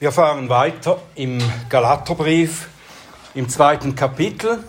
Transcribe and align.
Wir 0.00 0.12
fahren 0.12 0.48
weiter 0.48 1.02
im 1.16 1.42
Galaterbrief 1.68 2.68
im 3.34 3.48
zweiten 3.48 3.96
Kapitel. 3.96 4.62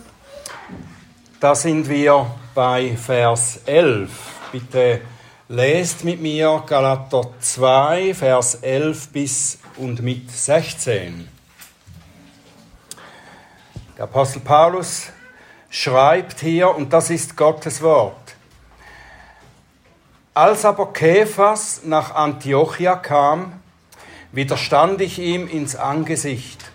Da 1.39 1.53
sind 1.53 1.87
wir 1.87 2.35
bei 2.55 2.97
Vers 2.97 3.59
11. 3.67 4.09
Bitte 4.51 5.01
lest 5.47 6.03
mit 6.03 6.19
mir 6.19 6.63
Galater 6.65 7.21
2, 7.39 8.15
Vers 8.15 8.55
11 8.55 9.09
bis 9.09 9.59
und 9.77 10.01
mit 10.01 10.31
16. 10.31 11.29
Der 13.97 14.05
Apostel 14.05 14.39
Paulus 14.39 15.09
schreibt 15.69 16.39
hier, 16.39 16.75
und 16.75 16.91
das 16.91 17.11
ist 17.11 17.37
Gottes 17.37 17.83
Wort. 17.83 18.35
Als 20.33 20.65
aber 20.65 20.91
Kephas 20.91 21.81
nach 21.83 22.15
Antiochia 22.15 22.95
kam, 22.95 23.58
widerstand 24.31 25.01
ich 25.01 25.19
ihm 25.19 25.47
ins 25.47 25.75
Angesicht, 25.75 26.71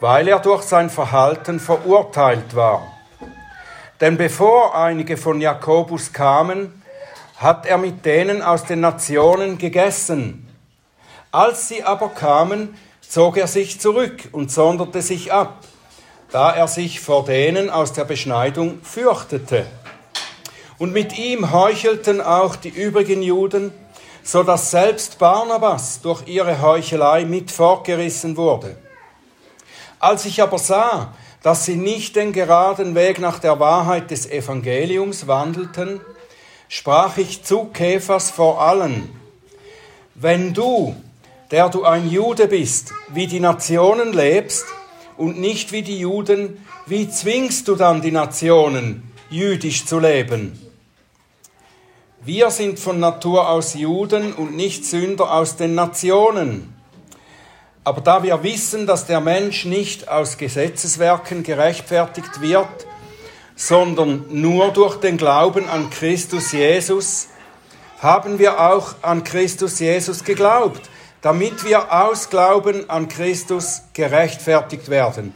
weil 0.00 0.28
er 0.28 0.40
durch 0.40 0.62
sein 0.62 0.90
Verhalten 0.90 1.60
verurteilt 1.60 2.54
war. 2.54 2.92
Denn 4.00 4.18
bevor 4.18 4.74
einige 4.74 5.16
von 5.16 5.40
Jakobus 5.40 6.12
kamen, 6.12 6.82
hat 7.36 7.66
er 7.66 7.78
mit 7.78 8.04
denen 8.04 8.42
aus 8.42 8.64
den 8.64 8.80
Nationen 8.80 9.58
gegessen. 9.58 10.48
Als 11.32 11.68
sie 11.68 11.82
aber 11.82 12.10
kamen, 12.10 12.76
zog 13.00 13.36
er 13.36 13.46
sich 13.46 13.80
zurück 13.80 14.28
und 14.32 14.50
sonderte 14.50 15.02
sich 15.02 15.32
ab, 15.32 15.64
da 16.30 16.50
er 16.50 16.68
sich 16.68 17.00
vor 17.00 17.24
denen 17.24 17.70
aus 17.70 17.92
der 17.92 18.04
Beschneidung 18.04 18.80
fürchtete. 18.82 19.66
Und 20.78 20.92
mit 20.92 21.16
ihm 21.18 21.52
heuchelten 21.52 22.20
auch 22.20 22.56
die 22.56 22.68
übrigen 22.68 23.22
Juden, 23.22 23.72
so 24.26 24.42
dass 24.42 24.72
selbst 24.72 25.20
Barnabas 25.20 26.00
durch 26.02 26.26
ihre 26.26 26.60
Heuchelei 26.60 27.24
mit 27.24 27.52
fortgerissen 27.52 28.36
wurde. 28.36 28.76
Als 30.00 30.24
ich 30.24 30.42
aber 30.42 30.58
sah, 30.58 31.14
dass 31.44 31.64
sie 31.64 31.76
nicht 31.76 32.16
den 32.16 32.32
geraden 32.32 32.96
Weg 32.96 33.20
nach 33.20 33.38
der 33.38 33.60
Wahrheit 33.60 34.10
des 34.10 34.28
Evangeliums 34.28 35.28
wandelten, 35.28 36.00
sprach 36.68 37.16
ich 37.18 37.44
zu 37.44 37.66
Käfers 37.66 38.30
vor 38.30 38.60
allen, 38.60 39.08
wenn 40.16 40.52
du, 40.52 40.96
der 41.52 41.68
du 41.68 41.84
ein 41.84 42.10
Jude 42.10 42.48
bist, 42.48 42.92
wie 43.08 43.28
die 43.28 43.38
Nationen 43.38 44.12
lebst 44.12 44.64
und 45.16 45.38
nicht 45.38 45.70
wie 45.70 45.82
die 45.82 46.00
Juden, 46.00 46.66
wie 46.86 47.08
zwingst 47.08 47.68
du 47.68 47.76
dann 47.76 48.02
die 48.02 48.10
Nationen, 48.10 49.12
jüdisch 49.30 49.86
zu 49.86 50.00
leben? 50.00 50.65
Wir 52.26 52.50
sind 52.50 52.80
von 52.80 52.98
Natur 52.98 53.48
aus 53.48 53.74
Juden 53.74 54.32
und 54.32 54.56
nicht 54.56 54.84
Sünder 54.84 55.32
aus 55.32 55.54
den 55.54 55.76
Nationen. 55.76 56.74
Aber 57.84 58.00
da 58.00 58.24
wir 58.24 58.42
wissen, 58.42 58.84
dass 58.84 59.06
der 59.06 59.20
Mensch 59.20 59.64
nicht 59.64 60.08
aus 60.08 60.36
Gesetzeswerken 60.36 61.44
gerechtfertigt 61.44 62.40
wird, 62.40 62.66
sondern 63.54 64.24
nur 64.28 64.72
durch 64.72 64.96
den 64.96 65.18
Glauben 65.18 65.68
an 65.68 65.88
Christus 65.90 66.50
Jesus, 66.50 67.28
haben 68.00 68.40
wir 68.40 68.58
auch 68.58 68.96
an 69.02 69.22
Christus 69.22 69.78
Jesus 69.78 70.24
geglaubt, 70.24 70.82
damit 71.22 71.64
wir 71.64 71.92
aus 71.92 72.28
Glauben 72.28 72.90
an 72.90 73.06
Christus 73.06 73.82
gerechtfertigt 73.92 74.88
werden 74.88 75.32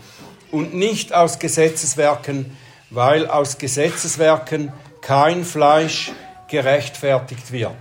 und 0.51 0.75
nicht 0.75 1.15
aus 1.15 1.39
Gesetzeswerken, 1.39 2.59
weil 2.91 3.29
aus 3.29 3.59
Gesetzeswerken 3.59 4.73
kein 5.03 5.45
Fleisch 5.45 6.11
gerechtfertigt 6.51 7.51
wird. 7.53 7.77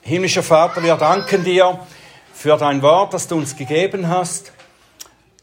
Himmlischer 0.00 0.42
Vater, 0.42 0.82
wir 0.82 0.96
danken 0.96 1.44
dir 1.44 1.78
für 2.32 2.56
dein 2.56 2.82
Wort, 2.82 3.14
das 3.14 3.28
du 3.28 3.36
uns 3.36 3.56
gegeben 3.56 4.08
hast. 4.08 4.52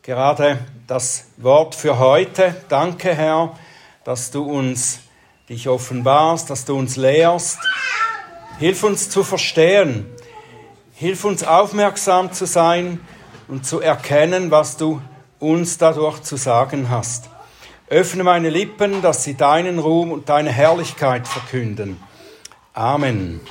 Gerade 0.04 0.60
das 0.88 1.26
Wort 1.38 1.74
für 1.74 1.98
heute. 1.98 2.56
Danke, 2.70 3.16
Herr, 3.16 3.58
dass 4.04 4.30
du 4.30 4.44
uns 4.44 5.00
dich 5.50 5.68
offenbarst, 5.68 6.50
dass 6.50 6.66
du 6.66 6.78
uns 6.78 6.96
lehrst. 6.96 7.58
Hilf 8.60 8.84
uns 8.84 9.10
zu 9.10 9.24
verstehen. 9.24 10.06
Hilf 10.94 11.26
uns 11.26 11.44
aufmerksam 11.44 12.32
zu 12.32 12.46
sein 12.46 13.00
und 13.48 13.66
zu 13.66 13.80
erkennen, 13.80 14.52
was 14.52 14.78
du 14.78 15.02
uns 15.40 15.80
dadurch 15.80 16.22
zu 16.22 16.36
sagen 16.36 16.90
hast. 16.90 17.31
Öffne 17.92 18.24
meine 18.24 18.50
Lippen, 18.50 19.02
dass 19.02 19.26
sie 19.26 19.36
deinen 19.36 19.78
Ruhm 19.78 20.14
und 20.14 20.30
deine 20.30 20.50
Herrlichkeit 20.50 21.28
verkünden. 21.28 22.02
Amen. 22.74 23.42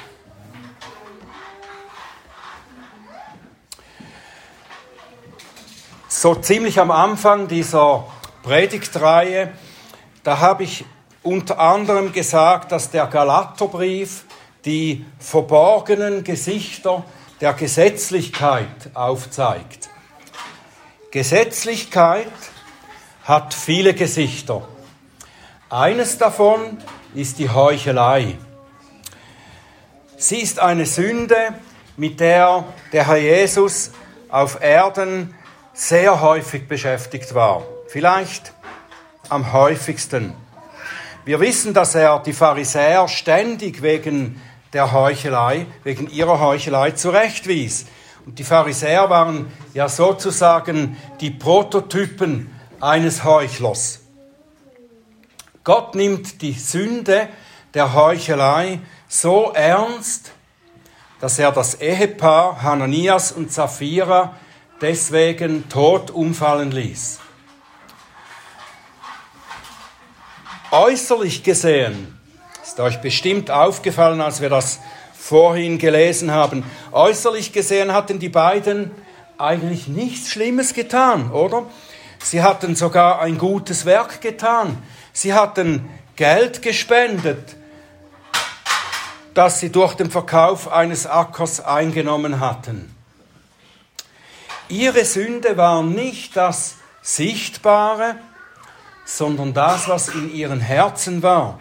So 6.09 6.35
ziemlich 6.37 6.81
am 6.81 6.91
Anfang 6.91 7.49
dieser 7.49 8.07
Predigtreihe, 8.43 9.53
da 10.23 10.39
habe 10.39 10.65
ich 10.65 10.87
unter 11.23 11.59
anderem 11.59 12.11
gesagt, 12.11 12.73
dass 12.73 12.91
der 12.91 13.09
Galaterbrief 13.09 14.25
die 14.65 15.05
verborgenen 15.19 16.25
Gesichter 16.25 17.05
der 17.43 17.53
Gesetzlichkeit 17.53 18.91
aufzeigt. 18.95 19.91
Gesetzlichkeit 21.11 22.33
hat 23.25 23.55
viele 23.55 23.95
Gesichter. 23.95 24.67
Eines 25.69 26.19
davon 26.19 26.79
ist 27.15 27.39
die 27.39 27.51
Heuchelei. 27.51 28.37
Sie 30.17 30.39
ist 30.41 30.59
eine 30.59 30.87
Sünde, 30.87 31.37
mit 31.97 32.21
der 32.21 32.65
der 32.93 33.07
Herr 33.07 33.17
Jesus 33.17 33.93
auf 34.29 34.61
Erden 34.63 35.35
sehr 35.73 36.21
häufig 36.21 36.69
beschäftigt 36.69 37.35
war. 37.35 37.63
Vielleicht 37.89 38.53
am 39.29 39.53
häufigsten. 39.53 40.35
Wir 41.25 41.41
wissen, 41.41 41.75
dass 41.75 41.95
er 41.95 42.19
die 42.21 42.33
Pharisäer 42.33 43.07
ständig 43.09 43.83
wegen 43.83 44.41
der 44.73 44.93
Heuchelei, 44.93 45.67
wegen 45.85 46.11
ihrer 46.11 46.41
Heuchelei 46.41 46.93
zurechtwies. 46.93 47.87
Und 48.27 48.39
die 48.39 48.45
Pharisäer 48.45 49.11
waren 49.11 49.51
ja 49.75 49.89
sozusagen 49.89 50.97
die 51.21 51.31
Prototypen 51.31 52.51
eines 52.81 53.25
Heuchlers. 53.25 54.01
Gott 55.65 55.95
nimmt 55.95 56.41
die 56.43 56.53
Sünde 56.53 57.29
der 57.75 57.95
Heuchelei 57.95 58.81
so 59.09 59.53
ernst, 59.55 60.33
dass 61.21 61.39
er 61.39 61.53
das 61.53 61.81
Ehepaar 61.81 62.63
Hananias 62.63 63.33
und 63.33 63.53
Sapphira 63.53 64.35
deswegen 64.81 65.69
tot 65.69 66.11
umfallen 66.11 66.71
ließ. 66.71 67.21
Äußerlich 70.71 71.43
gesehen, 71.43 72.19
ist 72.63 72.81
euch 72.81 73.01
bestimmt 73.01 73.51
aufgefallen, 73.51 74.21
als 74.21 74.41
wir 74.41 74.49
das 74.49 74.81
vorhin 75.13 75.79
gelesen 75.79 76.31
haben, 76.31 76.65
äußerlich 76.93 77.53
gesehen 77.53 77.93
hatten 77.93 78.19
die 78.19 78.29
beiden 78.29 78.91
eigentlich 79.37 79.89
nichts 79.89 80.31
Schlimmes 80.31 80.73
getan, 80.73 81.31
oder? 81.33 81.67
Sie 82.23 82.43
hatten 82.43 82.77
sogar 82.77 83.21
ein 83.21 83.39
gutes 83.39 83.87
Werk 83.87 84.21
getan. 84.21 84.83
Sie 85.13 85.35
hatten 85.35 85.89
Geld 86.17 86.63
gespendet, 86.63 87.57
das 89.35 89.61
sie 89.61 89.73
durch 89.73 89.95
den 89.95 90.11
Verkauf 90.11 90.71
eines 90.71 91.07
Ackers 91.07 91.65
eingenommen 91.65 92.41
hatten. 92.41 92.95
Ihre 94.69 95.05
Sünde 95.05 95.57
war 95.57 95.83
nicht 95.83 96.37
das 96.37 96.77
Sichtbare, 97.03 98.17
sondern 99.05 99.53
das, 99.55 99.89
was 99.89 100.09
in 100.09 100.33
ihren 100.33 100.61
Herzen 100.61 101.23
war. 101.23 101.59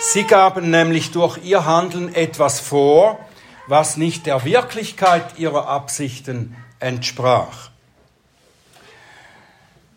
Sie 0.00 0.24
gaben 0.24 0.70
nämlich 0.70 1.12
durch 1.12 1.38
ihr 1.44 1.64
Handeln 1.64 2.14
etwas 2.14 2.60
vor, 2.60 3.18
was 3.68 3.96
nicht 3.96 4.26
der 4.26 4.44
Wirklichkeit 4.44 5.38
ihrer 5.38 5.68
Absichten 5.68 6.56
entsprach. 6.80 7.70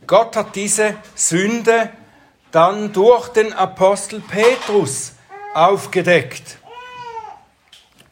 Gott 0.07 0.37
hat 0.37 0.55
diese 0.55 0.95
Sünde 1.15 1.89
dann 2.51 2.93
durch 2.93 3.27
den 3.27 3.51
Apostel 3.51 4.21
Petrus 4.21 5.11
aufgedeckt. 5.53 6.57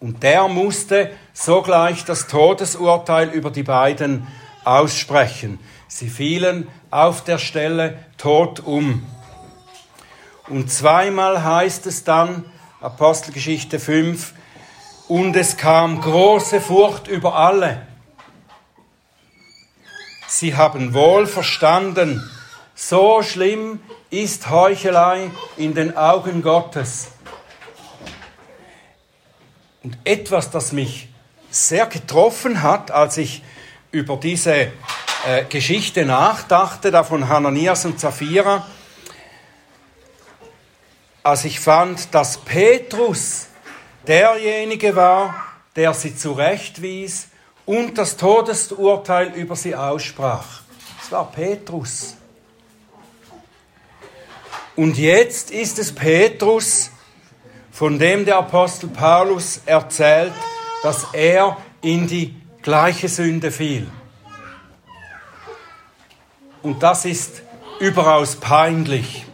Und 0.02 0.22
der 0.22 0.50
musste 0.50 1.12
sogleich 1.34 2.04
das 2.04 2.28
Todesurteil 2.28 3.30
über 3.30 3.50
die 3.50 3.64
beiden 3.64 4.28
aussprechen. 4.66 5.58
Sie 5.88 6.10
fielen 6.10 6.68
auf 6.92 7.24
der 7.24 7.38
Stelle 7.38 7.98
tot 8.18 8.60
um. 8.60 9.06
Und 10.50 10.70
zweimal 10.70 11.44
heißt 11.46 11.86
es 11.88 12.04
dann, 12.04 12.44
Apostelgeschichte 12.82 13.80
5, 13.80 14.34
und 15.08 15.36
es 15.38 15.56
kam 15.56 16.02
große 16.02 16.60
Furcht 16.60 17.08
über 17.08 17.36
alle. 17.36 17.88
Sie 20.38 20.54
haben 20.54 20.94
wohl 20.94 21.28
verstanden, 21.28 22.30
so 22.76 23.24
schlimm 23.24 23.80
ist 24.10 24.50
Heuchelei 24.50 25.32
in 25.56 25.74
den 25.74 25.96
Augen 25.96 26.42
Gottes. 26.42 27.08
Und 29.82 29.98
etwas, 30.04 30.52
das 30.52 30.74
mich 30.74 31.08
sehr 31.50 31.86
getroffen 31.86 32.64
hat, 32.64 32.92
als 32.92 33.16
ich 33.16 33.44
über 33.92 34.18
diese 34.18 34.54
äh, 35.26 35.46
Geschichte 35.48 36.04
nachdachte, 36.06 36.92
da 36.92 37.06
von 37.06 37.30
Hananias 37.30 37.86
und 37.86 37.98
Sapphira, 37.98 38.68
als 41.24 41.46
ich 41.46 41.62
fand, 41.62 42.14
dass 42.14 42.40
Petrus 42.40 43.48
derjenige 44.06 44.98
war, 44.98 45.34
der 45.78 45.94
sie 45.94 46.14
zurechtwies 46.14 47.30
und 47.66 47.98
das 47.98 48.18
Todesurteil 48.18 49.34
über 49.34 49.56
sie 49.56 49.76
aussprach. 49.76 50.62
Es 51.02 51.12
war 51.12 51.32
Petrus. 51.32 52.16
Und 54.76 54.98
jetzt 54.98 55.52
ist 55.52 55.80
es 55.80 55.94
Petrus, 55.94 56.92
von 57.72 57.98
dem 58.00 58.26
der 58.26 58.38
Apostel 58.38 58.90
Paulus 58.90 59.62
erzählt, 59.66 60.34
dass 60.84 61.08
er 61.14 61.58
in 61.82 62.08
die 62.08 62.36
gleiche 62.62 63.08
Sünde 63.08 63.52
fiel. 63.52 63.90
Und 66.62 66.82
das 66.82 67.06
ist 67.06 67.42
überaus 67.80 68.36
peinlich 68.36 69.26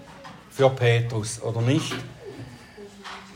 für 0.49 0.69
Petrus, 0.69 1.41
oder 1.41 1.61
nicht? 1.61 1.95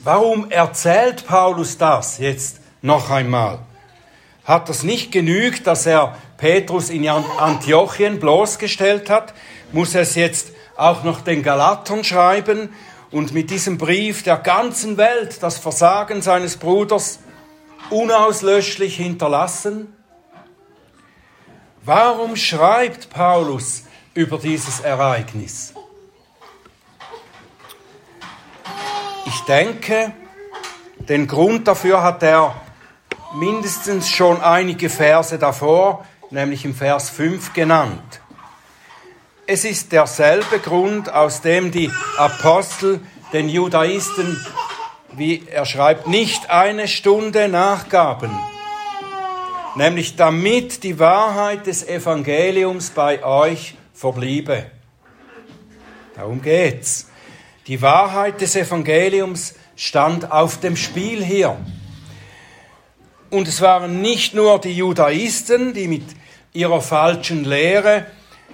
Warum 0.04 0.52
erzählt 0.52 1.26
Paulus 1.26 1.78
das 1.78 2.18
jetzt 2.20 2.60
noch 2.82 3.10
einmal? 3.10 3.60
Hat 4.46 4.70
das 4.70 4.84
nicht 4.84 5.12
genügt, 5.12 5.66
dass 5.66 5.88
er 5.88 6.16
Petrus 6.38 6.92
in 6.92 7.08
Antiochien 7.10 8.20
bloßgestellt 8.20 9.10
hat? 9.10 9.34
Muss 9.72 9.96
er 9.96 10.02
es 10.02 10.14
jetzt 10.14 10.52
auch 10.78 11.04
noch 11.04 11.22
den 11.22 11.42
Galatern 11.42 12.04
schreiben 12.04 12.70
und 13.10 13.34
mit 13.34 13.50
diesem 13.50 13.80
Brief 13.80 14.22
der 14.22 14.38
ganzen 14.38 14.98
Welt 14.98 15.42
das 15.42 15.58
Versagen 15.58 16.22
seines 16.22 16.58
Bruders 16.58 17.20
unauslöschlich 17.90 18.98
hinterlassen? 18.98 19.92
Warum 21.84 22.36
schreibt 22.36 23.10
Paulus 23.10 23.84
über 24.14 24.38
dieses 24.38 24.80
Ereignis? 24.80 25.74
Ich 29.26 29.40
denke, 29.42 30.14
den 31.00 31.26
Grund 31.28 31.68
dafür 31.68 32.04
hat 32.04 32.22
er 32.22 32.56
mindestens 33.36 34.10
schon 34.10 34.42
einige 34.42 34.90
Verse 34.90 35.38
davor, 35.38 36.06
nämlich 36.32 36.66
im 36.66 36.74
Vers 36.74 37.10
5 37.10 37.54
genannt. 37.54 38.22
Es 39.48 39.64
ist 39.64 39.92
derselbe 39.92 40.60
Grund, 40.60 41.14
aus 41.14 41.42
dem 41.42 41.72
die 41.72 41.92
Apostel 42.18 43.00
den 43.34 43.50
Judaisten, 43.50 44.44
wie 45.12 45.44
er 45.48 45.66
schreibt, 45.66 46.08
nicht 46.08 46.50
eine 46.50 46.88
Stunde 46.88 47.48
nachgaben, 47.48 48.32
nämlich 49.76 50.16
damit 50.16 50.84
die 50.84 51.00
Wahrheit 51.00 51.68
des 51.68 51.88
Evangeliums 51.88 52.90
bei 52.90 53.24
euch 53.24 53.76
verbliebe. 53.94 54.66
Darum 56.16 56.42
geht's. 56.42 57.10
Die 57.68 57.82
Wahrheit 57.82 58.42
des 58.42 58.56
Evangeliums 58.56 59.56
stand 59.76 60.32
auf 60.32 60.60
dem 60.60 60.78
Spiel 60.78 61.24
hier. 61.24 61.58
Und 63.36 63.50
es 63.50 63.60
waren 63.60 64.02
nicht 64.02 64.34
nur 64.34 64.62
die 64.62 64.78
Judaisten, 64.78 65.74
die 65.74 65.90
mit 65.90 66.06
ihrer 66.54 66.80
falschen 66.80 67.44
Lehre 67.44 68.06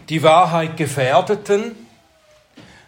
die 0.10 0.24
Wahrheit 0.24 0.76
gefährdeten, 0.76 1.76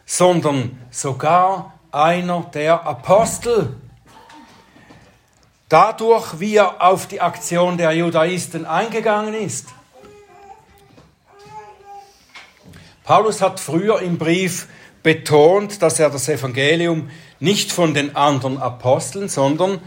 sondern 0.04 0.76
sogar 0.90 1.78
einer 1.92 2.50
der 2.52 2.84
Apostel. 2.88 3.76
Dadurch, 5.70 6.40
wie 6.40 6.56
er 6.56 6.82
auf 6.82 7.06
die 7.06 7.22
Aktion 7.22 7.78
der 7.78 7.92
Judaisten 7.92 8.66
eingegangen 8.66 9.36
ist. 9.36 9.68
Paulus 13.04 13.40
hat 13.40 13.60
früher 13.60 14.02
im 14.02 14.18
Brief 14.18 14.68
betont, 15.04 15.84
dass 15.84 16.00
er 16.00 16.10
das 16.10 16.28
Evangelium 16.28 17.12
nicht 17.40 17.72
von 17.72 17.94
den 17.94 18.16
anderen 18.16 18.58
Aposteln, 18.58 19.30
sondern 19.30 19.80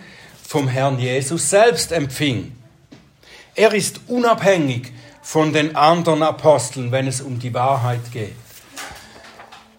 vom 0.47 0.69
Herrn 0.69 0.99
Jesus 0.99 1.51
selbst 1.51 1.93
empfing. 1.93 2.53
Er 3.55 3.75
ist 3.75 4.01
unabhängig 4.07 4.93
von 5.23 5.53
den 5.53 5.75
anderen 5.77 6.23
Aposteln, 6.23 6.93
wenn 6.93 7.07
es 7.07 7.21
um 7.21 7.39
die 7.39 7.53
Wahrheit 7.53 8.13
geht. 8.13 8.37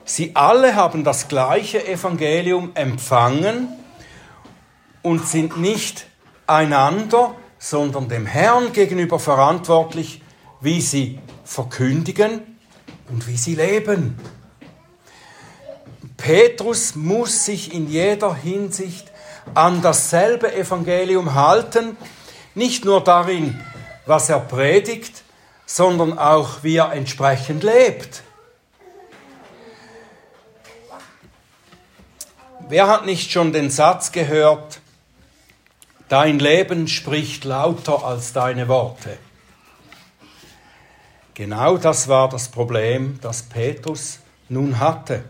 Sie 0.03 0.35
alle 0.35 0.75
haben 0.75 1.03
das 1.03 1.27
gleiche 1.27 1.85
Evangelium 1.87 2.71
empfangen 2.75 3.69
und 5.01 5.27
sind 5.27 5.57
nicht 5.57 6.07
einander, 6.47 7.35
sondern 7.59 8.09
dem 8.09 8.25
Herrn 8.25 8.73
gegenüber 8.73 9.19
verantwortlich, 9.19 10.21
wie 10.59 10.81
sie 10.81 11.19
verkündigen 11.43 12.57
und 13.09 13.27
wie 13.27 13.37
sie 13.37 13.55
leben. 13.55 14.17
Petrus 16.17 16.95
muss 16.95 17.45
sich 17.45 17.73
in 17.73 17.89
jeder 17.89 18.35
Hinsicht 18.35 19.11
an 19.53 19.81
dasselbe 19.81 20.53
Evangelium 20.53 21.33
halten, 21.33 21.97
nicht 22.55 22.85
nur 22.85 23.03
darin, 23.03 23.61
was 24.05 24.29
er 24.29 24.39
predigt, 24.39 25.23
sondern 25.65 26.17
auch 26.17 26.63
wie 26.63 26.77
er 26.77 26.93
entsprechend 26.93 27.63
lebt. 27.63 28.23
Wer 32.69 32.87
hat 32.87 33.05
nicht 33.05 33.31
schon 33.31 33.53
den 33.53 33.69
Satz 33.69 34.11
gehört, 34.11 34.81
dein 36.09 36.39
Leben 36.39 36.87
spricht 36.87 37.45
lauter 37.45 38.03
als 38.03 38.33
deine 38.33 38.67
Worte? 38.67 39.17
Genau 41.33 41.77
das 41.77 42.07
war 42.07 42.29
das 42.29 42.49
Problem, 42.49 43.19
das 43.21 43.43
Petrus 43.43 44.19
nun 44.49 44.79
hatte. 44.79 45.23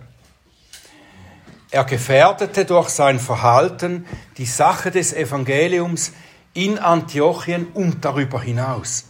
Er 1.69 1.83
gefährdete 1.83 2.65
durch 2.65 2.89
sein 2.89 3.19
Verhalten 3.19 4.05
die 4.37 4.45
Sache 4.45 4.89
des 4.89 5.13
Evangeliums 5.13 6.13
in 6.53 6.79
Antiochien 6.79 7.67
und 7.73 8.03
darüber 8.05 8.41
hinaus. 8.41 9.05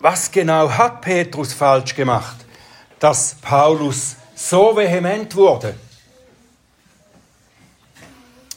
Was 0.00 0.30
genau 0.30 0.70
hat 0.70 1.00
Petrus 1.00 1.54
falsch 1.54 1.94
gemacht, 1.94 2.36
dass 2.98 3.36
Paulus 3.40 4.16
so 4.34 4.76
vehement 4.76 5.34
wurde? 5.34 5.74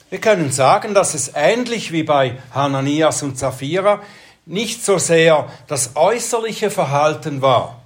Wir 0.09 0.19
können 0.19 0.51
sagen, 0.51 0.93
dass 0.93 1.13
es 1.13 1.31
ähnlich 1.35 1.91
wie 1.91 2.03
bei 2.03 2.37
Hananias 2.53 3.23
und 3.23 3.37
Sapphira 3.37 4.01
nicht 4.45 4.83
so 4.83 4.97
sehr 4.97 5.49
das 5.67 5.95
äußerliche 5.95 6.69
Verhalten 6.69 7.41
war. 7.41 7.81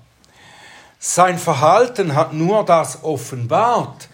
Sein 1.04 1.40
Verhalten 1.40 2.16
hat 2.16 2.32
nur 2.32 2.64
das 2.64 3.04
offenbart, 3.04 4.08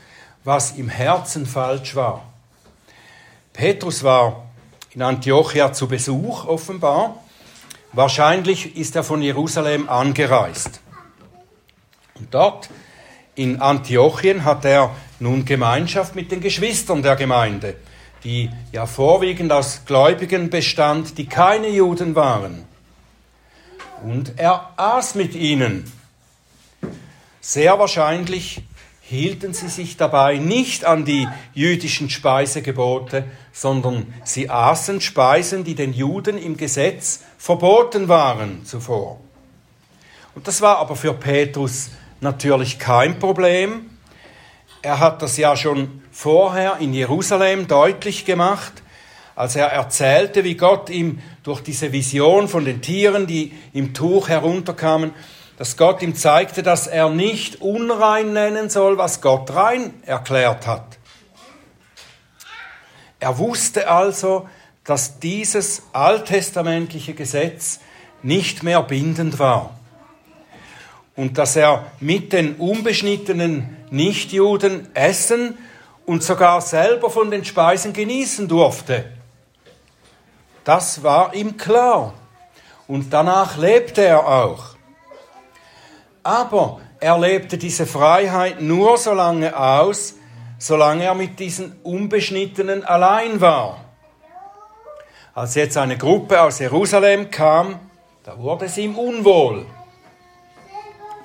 was 0.44 0.72
im 0.72 0.88
Herzen 0.88 1.46
falsch 1.46 1.96
war. 1.96 2.24
Petrus 3.51 4.03
war 4.03 4.46
in 4.94 5.01
Antiochia 5.01 5.74
zu 5.74 5.88
Besuch 5.88 6.48
offenbar 6.48 7.17
Wahrscheinlich 7.94 8.75
ist 8.75 8.96
er 8.96 9.03
von 9.03 9.22
Jerusalem 9.22 9.89
angereist. 9.89 10.82
Und 12.15 12.34
dort 12.34 12.70
in 13.36 13.62
Antiochien 13.62 14.44
hat 14.44 14.65
er 14.65 14.96
nun 15.20 15.46
Gemeinschaft 15.46 16.15
mit 16.15 16.32
den 16.32 16.41
Geschwistern 16.41 17.01
der 17.01 17.15
Gemeinde, 17.15 17.75
die 18.24 18.51
ja 18.72 18.86
vorwiegend 18.86 19.51
aus 19.51 19.82
Gläubigen 19.86 20.50
bestand, 20.50 21.17
die 21.17 21.25
keine 21.25 21.70
Juden 21.70 22.13
waren. 22.13 22.65
Und 24.03 24.34
er 24.38 24.74
aß 24.77 25.15
mit 25.15 25.34
ihnen. 25.34 25.91
Sehr 27.50 27.80
wahrscheinlich 27.80 28.62
hielten 29.00 29.54
sie 29.54 29.70
sich 29.70 29.96
dabei 29.96 30.36
nicht 30.36 30.84
an 30.84 31.06
die 31.06 31.30
jüdischen 31.54 32.10
Speisegebote, 32.10 33.24
sondern 33.54 34.13
sie 34.25 34.50
aßen 34.50 35.00
Speisen, 35.00 35.63
die 35.63 35.74
den 35.74 35.94
Juden 35.94 36.38
im 36.38 36.58
Gesetz 36.58 37.22
verboten 37.38 38.10
waren 38.10 38.66
zuvor. 38.66 39.22
Und 40.36 40.46
das 40.50 40.60
war 40.60 40.80
aber 40.80 40.98
für 40.98 41.13
Petrus 41.13 41.92
natürlich 42.20 42.80
kein 42.80 43.18
Problem. 43.18 43.92
Er 44.82 45.00
hat 45.00 45.22
das 45.22 45.38
ja 45.38 45.56
schon 45.56 46.01
vorher 46.12 46.80
in 46.82 46.94
Jerusalem 46.94 47.66
deutlich 47.70 48.25
gemacht, 48.25 48.74
als 49.36 49.56
er 49.56 49.68
erzählte, 49.68 50.44
wie 50.44 50.56
Gott 50.56 50.89
ihm 50.89 51.22
durch 51.44 51.62
diese 51.62 51.94
Vision 51.94 52.50
von 52.50 52.66
den 52.66 52.82
Tieren, 52.82 53.25
die 53.25 53.54
im 53.72 53.94
Tuch 53.94 54.27
herunterkamen, 54.27 55.13
dass 55.58 55.76
Gott 55.76 56.02
ihm 56.02 56.16
zeigte, 56.16 56.64
dass 56.64 56.88
er 56.88 57.10
nicht 57.10 57.62
unrein 57.62 58.34
nennen 58.34 58.70
soll, 58.70 58.98
was 58.98 59.22
Gott 59.22 59.54
rein 59.54 59.94
erklärt 60.06 60.68
hat. 60.68 60.98
Er 63.20 63.38
wusste 63.40 63.90
also, 63.90 64.48
dass 64.84 65.20
dieses 65.20 65.82
alttestamentliche 65.92 67.14
Gesetz 67.14 67.80
nicht 68.22 68.64
mehr 68.64 68.82
bindend 68.84 69.40
war 69.40 69.78
und 71.16 71.38
dass 71.40 71.56
er 71.56 71.88
mit 72.00 72.32
den 72.32 72.56
unbeschnittenen 72.56 73.76
Nichtjuden 73.90 74.94
essen 74.94 75.58
und 76.06 76.24
sogar 76.24 76.62
selber 76.62 77.10
von 77.10 77.32
den 77.32 77.44
Speisen 77.44 77.92
genießen 77.92 78.48
durfte. 78.48 79.06
Das 80.64 81.04
war 81.04 81.34
ihm 81.34 81.58
klar. 81.58 82.14
Und 82.88 83.12
danach 83.12 83.58
lebte 83.58 84.06
er 84.06 84.26
auch. 84.28 84.77
Aber 86.28 86.82
er 87.00 87.18
lebte 87.18 87.58
diese 87.58 87.86
Freiheit 87.86 88.62
nur 88.62 88.98
so 88.98 89.14
lange 89.14 89.58
aus, 89.58 90.16
solange 90.60 91.06
er 91.06 91.16
mit 91.16 91.40
diesen 91.40 91.80
Unbeschnittenen 91.84 92.84
allein 92.84 93.40
war. 93.40 93.80
Als 95.34 95.56
jetzt 95.56 95.78
eine 95.78 95.98
Gruppe 95.98 96.42
aus 96.42 96.60
Jerusalem 96.60 97.32
kam, 97.32 97.80
da 98.26 98.38
wurde 98.40 98.66
es 98.66 98.78
ihm 98.78 98.98
unwohl. 98.98 99.68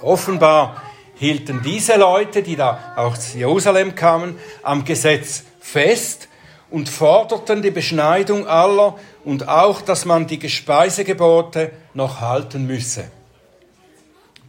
Offenbar 0.02 0.80
hielten 1.16 1.62
diese 1.64 1.96
Leute, 1.96 2.44
die 2.44 2.54
da 2.54 2.92
aus 2.94 3.34
Jerusalem 3.34 3.96
kamen, 3.96 4.38
am 4.62 4.84
Gesetz 4.84 5.42
fest 5.58 6.28
und 6.70 6.88
forderten 6.88 7.60
die 7.60 7.72
Beschneidung 7.72 8.46
aller 8.46 8.94
und 9.24 9.48
auch, 9.48 9.82
dass 9.82 10.04
man 10.04 10.28
die 10.28 10.48
Speisegebote 10.48 11.72
noch 11.92 12.20
halten 12.20 12.68
müsse. 12.68 13.10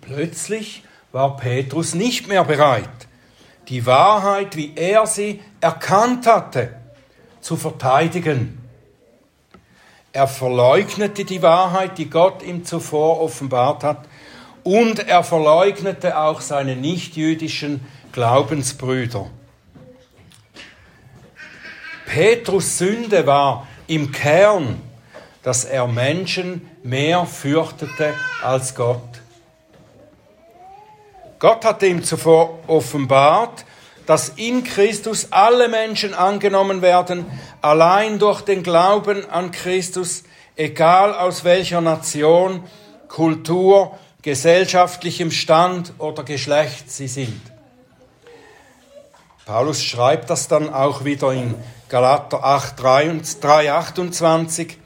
Plötzlich 0.05 0.83
war 1.11 1.37
Petrus 1.37 1.95
nicht 1.95 2.27
mehr 2.27 2.43
bereit, 2.43 2.89
die 3.69 3.85
Wahrheit, 3.85 4.55
wie 4.55 4.73
er 4.75 5.07
sie 5.07 5.41
erkannt 5.61 6.27
hatte, 6.27 6.75
zu 7.39 7.55
verteidigen. 7.55 8.57
Er 10.11 10.27
verleugnete 10.27 11.25
die 11.25 11.41
Wahrheit, 11.41 11.97
die 11.97 12.09
Gott 12.09 12.43
ihm 12.43 12.65
zuvor 12.65 13.21
offenbart 13.21 13.83
hat, 13.83 14.05
und 14.63 15.07
er 15.07 15.23
verleugnete 15.23 16.17
auch 16.17 16.41
seine 16.41 16.75
nichtjüdischen 16.75 17.81
Glaubensbrüder. 18.11 19.29
Petrus 22.05 22.77
Sünde 22.77 23.25
war 23.25 23.67
im 23.87 24.11
Kern, 24.11 24.81
dass 25.41 25.65
er 25.65 25.87
Menschen 25.87 26.69
mehr 26.83 27.25
fürchtete 27.25 28.13
als 28.41 28.75
Gott. 28.75 29.12
Gott 31.43 31.65
hatte 31.65 31.87
ihm 31.87 32.05
zuvor 32.05 32.59
offenbart, 32.67 33.65
dass 34.05 34.29
in 34.29 34.63
Christus 34.63 35.27
alle 35.31 35.67
Menschen 35.67 36.13
angenommen 36.13 36.81
werden, 36.81 37.25
allein 37.61 38.17
durch 38.17 38.39
den 38.39 38.63
Glauben 38.63 39.29
an 39.29 39.51
Christus, 39.51 40.23
egal 40.55 41.13
aus 41.13 41.43
welcher 41.43 41.81
Nation, 41.81 42.63
Kultur, 43.09 43.99
gesellschaftlichem 44.21 45.31
Stand 45.31 45.91
oder 45.97 46.23
Geschlecht 46.23 46.89
sie 46.89 47.09
sind. 47.09 47.41
Paulus 49.45 49.83
schreibt 49.83 50.29
das 50.29 50.47
dann 50.47 50.73
auch 50.73 51.03
wieder 51.03 51.33
in 51.33 51.55
Galater 51.89 52.41
8, 52.41 52.81
3, 52.81 53.73
28. 53.73 54.77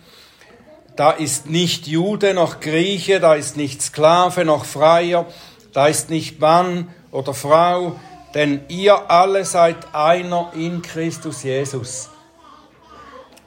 Da 0.95 1.11
ist 1.11 1.45
nicht 1.47 1.85
Jude 1.85 2.33
noch 2.33 2.61
Grieche, 2.61 3.19
da 3.19 3.35
ist 3.35 3.57
nicht 3.57 3.83
Sklave 3.83 4.43
noch 4.43 4.65
Freier, 4.65 5.27
da 5.77 5.85
ist 5.85 6.09
nicht 6.09 6.39
Mann 6.39 6.89
oder 7.11 7.35
Frau, 7.35 7.99
denn 8.33 8.61
ihr 8.67 9.11
alle 9.11 9.45
seid 9.45 9.93
einer 9.93 10.51
in 10.55 10.81
Christus 10.81 11.43
Jesus. 11.43 12.09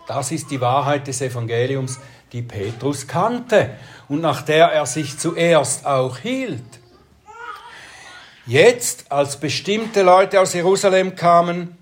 Das 0.06 0.30
ist 0.30 0.48
die 0.52 0.60
Wahrheit 0.60 1.08
des 1.08 1.22
Evangeliums, 1.22 1.98
die 2.30 2.42
Petrus 2.42 3.08
kannte 3.08 3.70
und 4.08 4.20
nach 4.20 4.42
der 4.42 4.66
er 4.66 4.86
sich 4.86 5.18
zuerst 5.18 5.84
auch 5.84 6.18
hielt. 6.18 6.62
Jetzt, 8.46 9.10
als 9.10 9.36
bestimmte 9.36 10.02
Leute 10.02 10.40
aus 10.40 10.54
Jerusalem 10.54 11.16
kamen, 11.16 11.76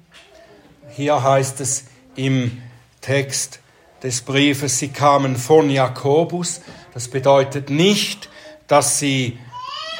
hier 0.97 1.23
heißt 1.23 1.61
es 1.61 1.85
im 2.17 2.63
Text 3.03 3.61
des 4.03 4.23
Briefes, 4.23 4.79
sie 4.79 4.89
kamen 4.89 5.37
von 5.37 5.69
Jakobus. 5.69 6.63
Das 6.95 7.09
bedeutet 7.09 7.69
nicht, 7.69 8.31
dass 8.67 8.99
sie 8.99 9.39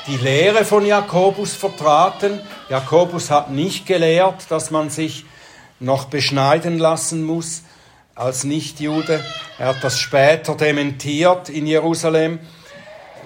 die 0.09 0.17
Lehre 0.17 0.65
von 0.65 0.87
Jakobus 0.87 1.55
vertraten. 1.55 2.41
Jakobus 2.71 3.31
hat 3.31 3.51
nicht 3.51 3.87
gelehrt, 3.87 4.47
dass 4.49 4.71
man 4.71 4.89
sich 4.89 5.27
noch 5.81 6.07
beschneiden 6.07 6.79
lassen 6.79 7.23
muss, 7.23 7.63
als 8.15 8.45
Nichtjude. 8.45 9.23
Er 9.59 9.67
hat 9.69 9.85
das 9.85 10.01
später 10.01 10.57
dementiert 10.57 11.51
in 11.51 11.67
Jerusalem. 11.67 12.41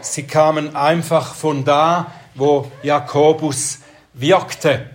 Sie 0.01 0.25
kamen 0.25 0.75
einfach 0.75 1.35
von 1.35 1.65
da, 1.65 2.13
wo 2.35 2.71
Jakobus 2.83 3.79
wirkte 4.13 4.91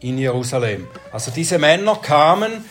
in 0.00 0.16
Jerusalem. 0.16 0.88
Also 1.12 1.30
diese 1.30 1.58
Männer 1.58 1.96
kamen 1.96 2.64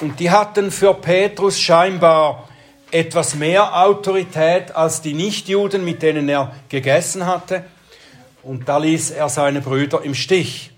und 0.00 0.18
die 0.18 0.30
hatten 0.30 0.72
für 0.72 0.92
Petrus 0.92 1.60
scheinbar 1.60 2.48
etwas 2.90 3.36
mehr 3.36 3.80
Autorität 3.80 4.74
als 4.74 5.02
die 5.02 5.14
Nichtjuden, 5.14 5.84
mit 5.84 6.02
denen 6.02 6.28
er 6.28 6.52
gegessen 6.68 7.26
hatte. 7.26 7.64
Und 8.46 8.68
da 8.68 8.78
ließ 8.78 9.10
er 9.10 9.28
seine 9.28 9.60
Brüder 9.60 10.02
im 10.02 10.14
Stich. 10.14 10.70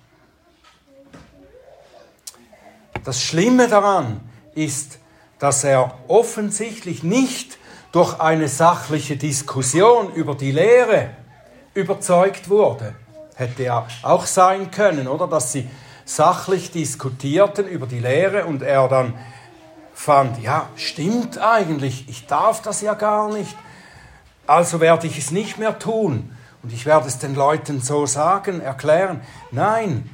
Das 3.05 3.23
Schlimme 3.23 3.69
daran 3.69 4.23
ist, 4.55 4.99
dass 5.39 5.65
er 5.65 5.93
offensichtlich 6.09 7.03
nicht 7.03 7.59
durch 7.93 8.21
eine 8.21 8.49
sachliche 8.49 9.19
Diskussion 9.19 10.15
über 10.15 10.35
die 10.35 10.51
Lehre 10.51 11.11
überzeugt 11.75 12.49
wurde. 12.49 12.95
Hätte 13.35 13.65
ja 13.65 13.87
auch 14.03 14.25
sein 14.25 14.71
können, 14.71 15.07
oder? 15.07 15.29
Dass 15.29 15.53
sie 15.53 15.69
sachlich 16.07 16.71
diskutierten 16.71 17.69
über 17.69 17.87
die 17.87 18.01
Lehre 18.01 18.47
und 18.47 18.63
er 18.63 18.89
dann 18.89 19.13
fand, 19.93 20.43
ja, 20.43 20.71
stimmt 20.75 21.37
eigentlich, 21.37 22.09
ich 22.09 22.27
darf 22.27 22.63
das 22.63 22.81
ja 22.81 22.95
gar 22.95 23.31
nicht. 23.31 23.55
Also 24.47 24.81
werde 24.81 25.07
ich 25.07 25.19
es 25.19 25.31
nicht 25.33 25.59
mehr 25.59 25.79
tun 25.79 26.31
und 26.69 26.75
ich 26.75 26.85
werde 26.85 27.09
es 27.09 27.19
den 27.19 27.35
Leuten 27.35 27.81
so 27.81 28.05
sagen, 28.05 28.61
erklären. 28.61 29.23
Nein, 29.51 30.11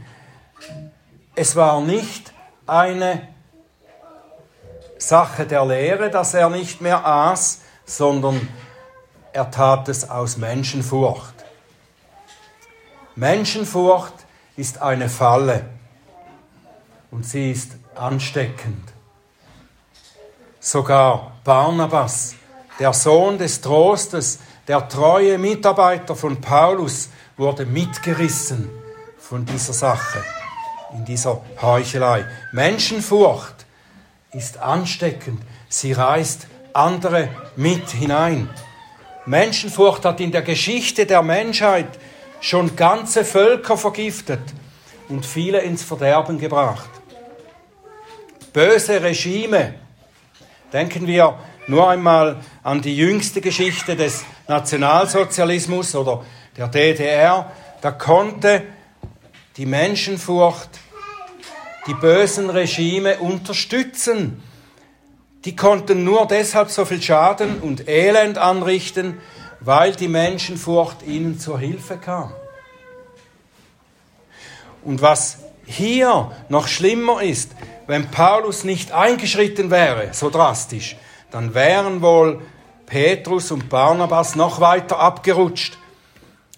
es 1.34 1.56
war 1.56 1.80
nicht 1.80 2.32
eine 2.64 3.26
Sache 4.96 5.46
der 5.46 5.66
Lehre, 5.66 6.10
dass 6.10 6.32
er 6.32 6.50
nicht 6.50 6.80
mehr 6.80 7.04
aß, 7.04 7.62
sondern 7.84 8.48
er 9.32 9.50
tat 9.50 9.88
es 9.88 10.08
aus 10.08 10.36
Menschenfurcht. 10.36 11.34
Menschenfurcht 13.16 14.14
ist 14.56 14.80
eine 14.80 15.08
Falle 15.08 15.64
und 17.10 17.26
sie 17.26 17.50
ist 17.50 17.72
ansteckend. 17.96 18.92
Sogar 20.60 21.32
Barnabas, 21.42 22.36
der 22.78 22.92
Sohn 22.92 23.38
des 23.38 23.60
Trostes, 23.60 24.38
der 24.68 24.88
treue 24.88 25.38
Mitarbeiter 25.38 26.16
von 26.16 26.40
Paulus, 26.40 27.10
wurde 27.36 27.66
mitgerissen 27.66 28.70
von 29.18 29.44
dieser 29.44 29.72
Sache, 29.72 30.22
in 30.94 31.04
dieser 31.04 31.42
Heuchelei. 31.60 32.24
Menschenfurcht 32.52 33.66
ist 34.32 34.58
ansteckend. 34.58 35.42
Sie 35.68 35.92
reißt 35.92 36.46
andere 36.72 37.28
mit 37.56 37.90
hinein. 37.90 38.48
Menschenfurcht 39.26 40.04
hat 40.04 40.20
in 40.20 40.32
der 40.32 40.42
Geschichte 40.42 41.06
der 41.06 41.22
Menschheit 41.22 41.88
schon 42.40 42.76
ganze 42.76 43.24
Völker 43.24 43.76
vergiftet 43.76 44.42
und 45.08 45.24
viele 45.24 45.60
ins 45.60 45.82
Verderben 45.82 46.38
gebracht. 46.38 46.90
Böse 48.52 49.02
Regime. 49.02 49.74
Denken 50.72 51.06
wir 51.06 51.38
nur 51.66 51.88
einmal 51.88 52.40
an 52.62 52.82
die 52.82 52.96
jüngste 52.96 53.40
Geschichte 53.40 53.96
des 53.96 54.24
Nationalsozialismus 54.48 55.94
oder 55.94 56.24
der 56.56 56.68
DDR. 56.68 57.50
Da 57.80 57.90
konnte 57.90 58.62
die 59.56 59.66
Menschenfurcht 59.66 60.70
die 61.86 61.94
bösen 61.94 62.50
Regime 62.50 63.18
unterstützen. 63.18 64.42
Die 65.44 65.54
konnten 65.54 66.04
nur 66.04 66.26
deshalb 66.26 66.70
so 66.70 66.84
viel 66.84 67.02
Schaden 67.02 67.60
und 67.60 67.88
Elend 67.88 68.38
anrichten, 68.38 69.18
weil 69.60 69.92
die 69.92 70.08
Menschenfurcht 70.08 71.02
ihnen 71.02 71.38
zur 71.38 71.58
Hilfe 71.58 71.98
kam. 71.98 72.32
Und 74.82 75.02
was 75.02 75.38
hier 75.66 76.30
noch 76.48 76.68
schlimmer 76.68 77.22
ist, 77.22 77.52
wenn 77.86 78.10
Paulus 78.10 78.64
nicht 78.64 78.92
eingeschritten 78.92 79.70
wäre, 79.70 80.08
so 80.12 80.30
drastisch, 80.30 80.96
dann 81.30 81.54
wären 81.54 82.00
wohl 82.00 82.42
Petrus 82.94 83.50
und 83.50 83.68
Barnabas 83.70 84.36
noch 84.36 84.60
weiter 84.60 85.00
abgerutscht 85.00 85.76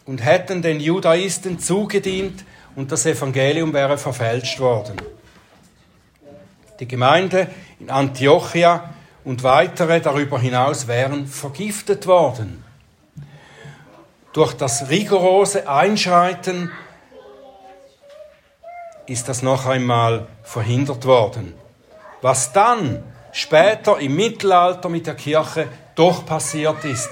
und 0.05 0.23
hätten 0.23 0.61
den 0.61 0.81
Judaisten 0.81 1.59
zugedient 1.59 2.45
und 2.75 2.93
das 2.93 3.07
Evangelium 3.07 3.73
wäre 3.73 3.97
verfälscht 3.97 4.61
worden. 4.61 4.99
Die 6.79 6.87
Gemeinde 6.87 7.49
in 7.81 7.89
Antiochia 7.89 8.91
und 9.25 9.45
weitere 9.45 10.03
darüber 10.03 10.39
hinaus 10.39 10.87
wären 10.87 11.27
vergiftet 11.27 12.07
worden. 12.07 12.63
Durch 14.35 14.53
das 14.53 14.91
rigorose 14.91 15.67
Einschreiten 15.67 16.71
ist 19.07 19.27
das 19.27 19.41
noch 19.41 19.65
einmal 19.65 20.27
verhindert 20.43 21.07
worden. 21.07 21.55
Was 22.21 22.53
dann 22.53 23.03
später 23.33 23.99
im 24.01 24.17
Mittelalter 24.17 24.91
mit 24.91 25.07
der 25.07 25.15
Kirche 25.15 25.69
doch 25.97 26.25
passiert 26.25 26.85
ist. 26.85 27.11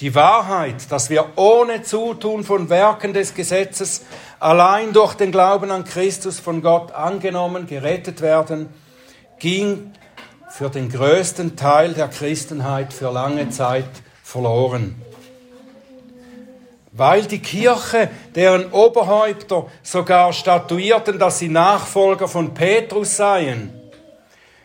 Die 0.00 0.14
Wahrheit, 0.14 0.90
dass 0.90 1.10
wir 1.10 1.26
ohne 1.36 1.82
Zutun 1.82 2.44
von 2.44 2.68
Werken 2.68 3.12
des 3.12 3.34
Gesetzes 3.34 4.04
allein 4.40 4.92
durch 4.92 5.14
den 5.14 5.32
Glauben 5.32 5.70
an 5.70 5.84
Christus 5.84 6.40
von 6.40 6.62
Gott 6.62 6.92
angenommen, 6.92 7.66
gerettet 7.66 8.20
werden, 8.20 8.68
ging 9.38 9.92
für 10.48 10.70
den 10.70 10.88
größten 10.88 11.56
Teil 11.56 11.94
der 11.94 12.08
Christenheit 12.08 12.92
für 12.92 13.10
lange 13.10 13.50
Zeit 13.50 13.88
verloren. 14.22 15.00
Weil 16.90 17.22
die 17.22 17.38
Kirche, 17.38 18.10
deren 18.34 18.70
Oberhäupter 18.70 19.66
sogar 19.82 20.32
statuierten, 20.32 21.18
dass 21.18 21.38
sie 21.38 21.48
Nachfolger 21.48 22.28
von 22.28 22.52
Petrus 22.52 23.16
seien, 23.16 23.81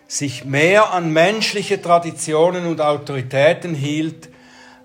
sich 0.07 0.45
mehr 0.45 0.93
an 0.93 1.11
menschliche 1.11 1.81
Traditionen 1.81 2.65
und 2.65 2.81
Autoritäten 2.81 3.75
hielt, 3.75 4.29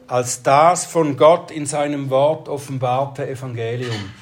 als 0.09 0.43
das 0.43 0.85
von 0.85 1.17
Gott 1.17 1.51
in 1.51 1.65
seinem 1.65 2.11
Wort 2.11 2.49
offenbarte 2.49 3.29
Evangelium. 3.29 4.13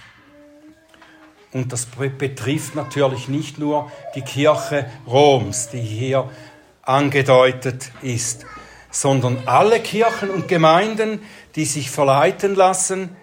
Und 1.53 1.73
das 1.73 1.87
betrifft 1.87 2.77
natürlich 2.77 3.29
nicht 3.29 3.59
nur 3.59 3.91
die 4.15 4.23
Kirche 4.23 4.89
Roms, 5.07 5.71
die 5.71 5.81
hier 5.81 6.29
angedeutet 6.83 7.91
ist, 8.03 8.47
sondern 8.91 9.43
alle 9.47 9.81
Kirchen 9.81 10.31
und 10.31 10.49
Gemeinden, 10.49 11.21
die 11.57 11.65
sich 11.65 11.91
verleiten 11.91 12.55
lassen, 12.55 13.17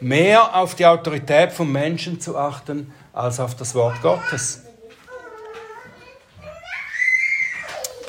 mehr 0.00 0.56
auf 0.56 0.74
die 0.74 0.86
Autorität 0.86 1.52
von 1.52 1.70
Menschen 1.70 2.20
zu 2.20 2.36
achten 2.36 2.92
als 3.12 3.40
auf 3.40 3.54
das 3.54 3.74
Wort 3.74 4.02
Gottes. 4.02 4.62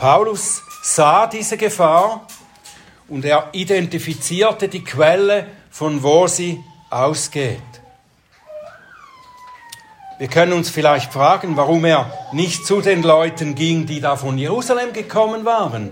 Paulus 0.02 0.64
sah 0.82 1.28
diese 1.28 1.58
Gefahr 1.58 2.26
und 3.08 3.24
er 3.24 3.50
identifizierte 3.52 4.68
die 4.68 4.84
Quelle, 4.84 5.46
von 5.70 6.02
wo 6.02 6.26
sie 6.26 6.60
ausgeht. 6.90 7.62
Wir 10.18 10.28
können 10.28 10.54
uns 10.54 10.72
vielleicht 10.72 11.14
fragen, 11.14 11.56
warum 11.56 11.86
er 11.86 12.12
nicht 12.32 12.66
zu 12.66 12.82
den 12.82 13.04
Leuten 13.04 13.54
ging, 13.54 13.86
die 13.86 14.02
da 14.02 14.16
von 14.16 14.40
Jerusalem 14.40 14.92
gekommen 14.92 15.46
waren. 15.46 15.92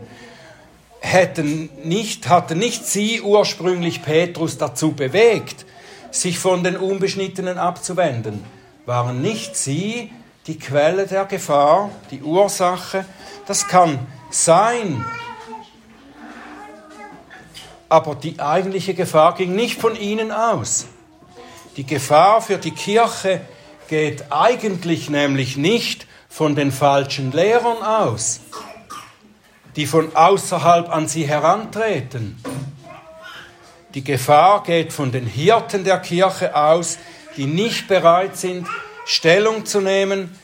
Hätten 1.01 1.69
nicht, 1.83 2.27
hatten 2.29 2.57
nicht 2.57 2.87
sie 2.87 3.21
ursprünglich 3.21 4.01
Petrus 4.01 4.57
dazu 4.57 4.93
bewegt, 4.93 5.67
sich 6.09 6.39
von 6.39 6.63
den 6.63 6.77
Unbeschnittenen 6.77 7.59
abzuwenden? 7.59 8.43
Waren 8.87 9.21
nicht 9.21 9.55
sie 9.55 10.11
die 10.47 10.57
Quelle 10.57 11.05
der 11.05 11.25
Gefahr, 11.25 11.91
die 12.09 12.23
Ursache, 12.23 13.05
das 13.49 13.67
kann 13.67 14.05
sein. 14.29 15.03
Aber 17.89 18.13
die 18.13 18.39
eigentliche 18.39 18.93
Gefahr 18.93 19.33
ging 19.33 19.55
nicht 19.55 19.81
von 19.81 19.95
ihnen 19.95 20.31
aus. 20.31 20.85
Die 21.75 21.83
Gefahr 21.83 22.43
für 22.43 22.59
die 22.59 22.69
Kirche 22.71 23.41
geht 23.87 24.31
eigentlich 24.31 25.09
nämlich 25.09 25.57
nicht 25.57 26.05
von 26.29 26.55
den 26.55 26.71
falschen 26.71 27.31
Lehrern 27.31 27.81
aus, 27.81 28.41
die 29.75 29.87
von 29.87 30.15
außerhalb 30.15 30.87
an 30.87 31.07
sie 31.07 31.25
herantreten. 31.25 32.39
Die 33.95 34.03
Gefahr 34.03 34.61
geht 34.61 34.93
von 34.93 35.11
den 35.11 35.25
Hirten 35.25 35.83
der 35.83 35.97
Kirche 35.97 36.55
aus, 36.55 36.99
die 37.35 37.47
nicht 37.47 37.87
bereit 37.87 38.37
sind, 38.37 38.67
Stellung 39.05 39.65
zu 39.65 39.81
nehmen 39.81 40.37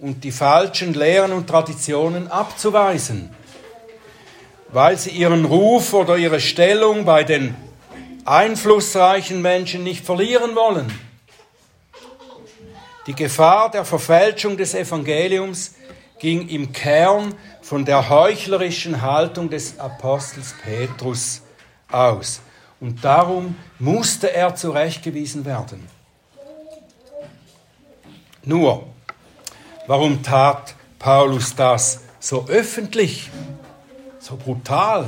und 0.00 0.24
die 0.24 0.32
falschen 0.32 0.94
Lehren 0.94 1.32
und 1.32 1.46
Traditionen 1.46 2.28
abzuweisen, 2.28 3.30
weil 4.72 4.96
sie 4.96 5.10
ihren 5.10 5.44
Ruf 5.44 5.92
oder 5.92 6.16
ihre 6.16 6.40
Stellung 6.40 7.04
bei 7.04 7.22
den 7.22 7.54
einflussreichen 8.24 9.42
Menschen 9.42 9.84
nicht 9.84 10.04
verlieren 10.04 10.54
wollen. 10.54 10.90
Die 13.06 13.14
Gefahr 13.14 13.70
der 13.70 13.84
Verfälschung 13.84 14.56
des 14.56 14.74
Evangeliums 14.74 15.74
ging 16.18 16.48
im 16.48 16.72
Kern 16.72 17.34
von 17.60 17.84
der 17.84 18.08
heuchlerischen 18.08 19.02
Haltung 19.02 19.50
des 19.50 19.78
Apostels 19.78 20.54
Petrus 20.62 21.42
aus. 21.90 22.40
Und 22.78 23.04
darum 23.04 23.56
musste 23.78 24.32
er 24.32 24.54
zurechtgewiesen 24.54 25.44
werden. 25.44 25.86
Nur, 28.42 28.86
Warum 29.86 30.22
tat 30.22 30.74
Paulus 30.98 31.54
das 31.56 32.00
so 32.18 32.46
öffentlich, 32.48 33.30
so 34.18 34.36
brutal? 34.36 35.06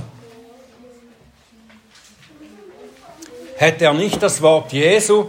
Hätte 3.57 3.85
er 3.85 3.95
nicht 3.95 4.23
das 4.23 4.43
Wort 4.43 4.73
Jesu 4.73 5.29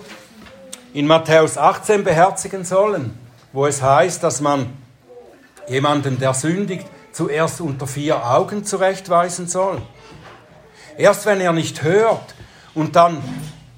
in 0.93 1.05
Matthäus 1.05 1.57
18 1.57 2.03
beherzigen 2.03 2.63
sollen, 2.63 3.17
wo 3.51 3.65
es 3.67 3.81
heißt, 3.81 4.23
dass 4.23 4.41
man 4.41 4.75
jemanden, 5.67 6.19
der 6.19 6.33
sündigt, 6.33 6.87
zuerst 7.11 7.61
unter 7.61 7.85
vier 7.85 8.25
Augen 8.25 8.65
zurechtweisen 8.65 9.47
soll? 9.47 9.81
Erst 10.97 11.25
wenn 11.25 11.41
er 11.41 11.53
nicht 11.53 11.83
hört 11.83 12.33
und 12.73 12.95
dann 12.95 13.21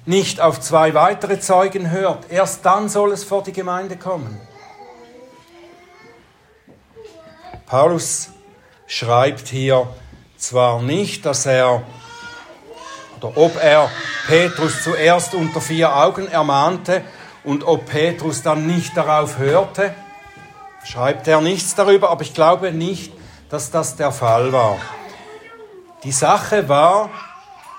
nicht 0.06 0.40
auf 0.40 0.60
zwei 0.60 0.94
weitere 0.94 1.40
Zeugen 1.40 1.90
hört, 1.90 2.30
erst 2.30 2.64
dann 2.64 2.88
soll 2.88 3.12
es 3.12 3.24
vor 3.24 3.42
die 3.42 3.52
Gemeinde 3.52 3.96
kommen. 3.96 4.40
Paulus 7.66 8.28
schreibt 8.86 9.48
hier 9.48 9.88
zwar 10.36 10.82
nicht, 10.82 11.26
dass 11.26 11.46
er 11.46 11.82
oder 13.16 13.36
ob 13.36 13.56
er 13.60 13.90
Petrus 14.28 14.84
zuerst 14.84 15.34
unter 15.34 15.60
vier 15.60 15.96
Augen 15.96 16.28
ermahnte 16.28 17.02
und 17.42 17.64
ob 17.64 17.86
Petrus 17.86 18.42
dann 18.42 18.66
nicht 18.68 18.96
darauf 18.96 19.38
hörte, 19.38 19.94
schreibt 20.84 21.26
er 21.26 21.40
nichts 21.40 21.74
darüber, 21.74 22.10
aber 22.10 22.22
ich 22.22 22.34
glaube 22.34 22.70
nicht, 22.70 23.12
dass 23.48 23.72
das 23.72 23.96
der 23.96 24.12
Fall 24.12 24.52
war. 24.52 24.78
Die 26.04 26.12
Sache 26.12 26.68
war 26.68 27.10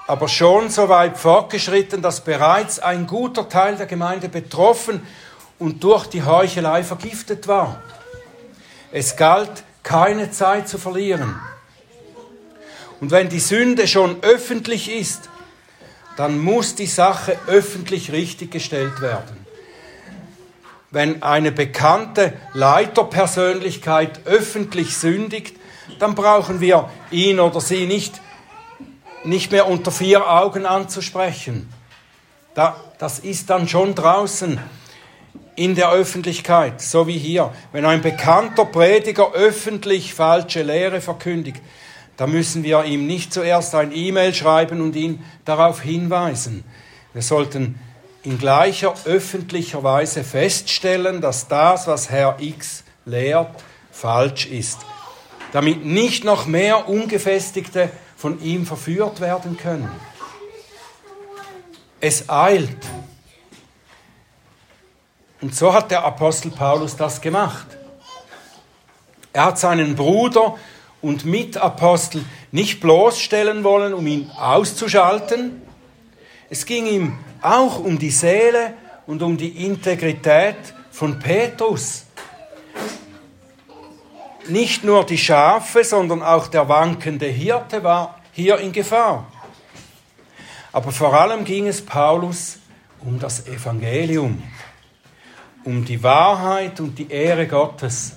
aber 0.06 0.28
schon 0.28 0.70
so 0.70 0.90
weit 0.90 1.18
fortgeschritten, 1.18 2.02
dass 2.02 2.22
bereits 2.22 2.80
ein 2.80 3.08
guter 3.08 3.48
Teil 3.48 3.78
der 3.78 3.86
Gemeinde 3.86 4.28
betroffen 4.28 5.06
und 5.60 5.82
durch 5.84 6.08
die 6.08 6.24
Heuchelei 6.24 6.84
vergiftet 6.84 7.48
war. 7.48 7.82
Es 8.92 9.16
galt 9.16 9.64
keine 9.88 10.32
Zeit 10.32 10.68
zu 10.68 10.78
verlieren. 10.78 11.40
Und 13.00 13.12
wenn 13.12 13.30
die 13.30 13.40
Sünde 13.40 13.88
schon 13.88 14.22
öffentlich 14.22 14.92
ist, 14.92 15.30
dann 16.18 16.40
muss 16.40 16.76
die 16.76 16.88
Sache 16.88 17.38
öffentlich 17.48 18.12
richtig 18.12 18.52
gestellt 18.52 19.00
werden. 19.00 19.46
Wenn 20.92 21.24
eine 21.24 21.54
bekannte 21.54 22.34
Leiterpersönlichkeit 22.54 24.26
öffentlich 24.26 24.98
sündigt, 24.98 25.56
dann 26.00 26.16
brauchen 26.16 26.60
wir 26.60 26.90
ihn 27.10 27.40
oder 27.40 27.62
sie 27.62 27.86
nicht, 27.86 28.20
nicht 29.24 29.54
mehr 29.54 29.70
unter 29.70 29.92
vier 29.92 30.30
Augen 30.30 30.66
anzusprechen. 30.66 31.72
das 32.54 33.20
ist 33.20 33.50
dann 33.50 33.70
schon 33.70 33.96
draußen 33.96 34.60
in 35.58 35.74
der 35.76 35.92
Öffentlichkeit, 35.92 36.82
so 36.82 37.08
wie 37.08 37.18
hier. 37.18 37.52
Wenn 37.72 37.84
ein 37.84 38.02
bekannter 38.02 38.64
Prediger 38.64 39.34
öffentlich 39.34 40.14
falsche 40.14 40.62
Lehre 40.62 41.02
verkündigt, 41.02 41.62
da 42.16 42.28
müssen 42.28 42.64
wir 42.64 42.86
ihm 42.86 43.08
nicht 43.08 43.34
zuerst 43.34 43.76
ein 43.76 43.92
E-Mail 43.94 44.34
schreiben 44.34 44.82
und 44.82 44.96
ihn 44.96 45.24
darauf 45.46 45.82
hinweisen. 45.82 46.64
Wir 47.14 47.24
sollten 47.24 47.80
in 48.24 48.38
gleicher 48.38 48.94
öffentlicher 49.06 49.84
Weise 49.84 50.24
feststellen, 50.24 51.22
dass 51.22 51.48
das, 51.48 51.88
was 51.88 52.10
Herr 52.12 52.38
X 52.40 52.84
lehrt, 53.06 53.64
falsch 53.92 54.46
ist, 54.46 54.80
damit 55.54 55.86
nicht 55.86 56.24
noch 56.24 56.46
mehr 56.46 56.88
Ungefestigte 56.88 57.90
von 58.16 58.40
ihm 58.44 58.68
verführt 58.68 59.22
werden 59.22 59.58
können. 59.58 59.90
Es 62.00 62.30
eilt. 62.30 62.78
Und 65.42 65.56
so 65.56 65.74
hat 65.74 65.92
der 65.92 66.04
Apostel 66.04 66.52
Paulus 66.52 66.96
das 66.96 67.22
gemacht. 67.22 67.68
Er 69.34 69.46
hat 69.46 69.60
seinen 69.60 69.96
Bruder 69.96 70.56
und 71.02 71.26
Mitapostel 71.26 72.26
nicht 72.52 72.80
bloßstellen 72.80 73.64
wollen, 73.64 73.94
um 73.94 74.08
ihn 74.08 74.32
auszuschalten. 74.32 75.62
Es 76.50 76.66
ging 76.66 76.88
ihm 76.88 77.20
auch 77.42 77.80
um 77.80 78.00
die 78.00 78.10
Seele 78.10 78.74
und 79.06 79.22
um 79.22 79.38
die 79.38 79.66
Integrität 79.66 80.56
von 80.90 81.20
Petrus. 81.20 82.06
Nicht 84.48 84.84
nur 84.84 85.06
die 85.06 85.18
Schafe, 85.18 85.84
sondern 85.84 86.24
auch 86.24 86.48
der 86.48 86.68
wankende 86.68 87.28
Hirte 87.28 87.84
war 87.84 88.20
hier 88.32 88.58
in 88.58 88.72
Gefahr. 88.72 89.32
Aber 90.72 90.92
vor 90.92 91.14
allem 91.14 91.44
ging 91.44 91.68
es 91.68 91.86
Paulus 91.86 92.58
um 93.02 93.20
das 93.20 93.46
Evangelium 93.48 94.42
um 95.68 95.84
die 95.84 96.02
Wahrheit 96.02 96.80
und 96.80 96.98
die 96.98 97.12
Ehre 97.12 97.46
Gottes. 97.46 98.14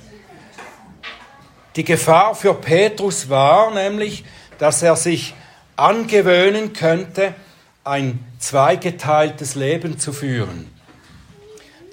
Die 1.75 1.83
Gefahr 1.83 2.37
für 2.37 2.55
Petrus 2.55 3.29
war 3.29 3.75
nämlich, 3.75 4.25
dass 4.59 4.85
er 4.85 4.95
sich 4.95 5.35
angewöhnen 5.75 6.73
könnte, 6.73 7.35
ein 7.83 8.25
zweigeteiltes 8.39 9.57
Leben 9.57 9.99
zu 9.99 10.13
führen. 10.13 10.71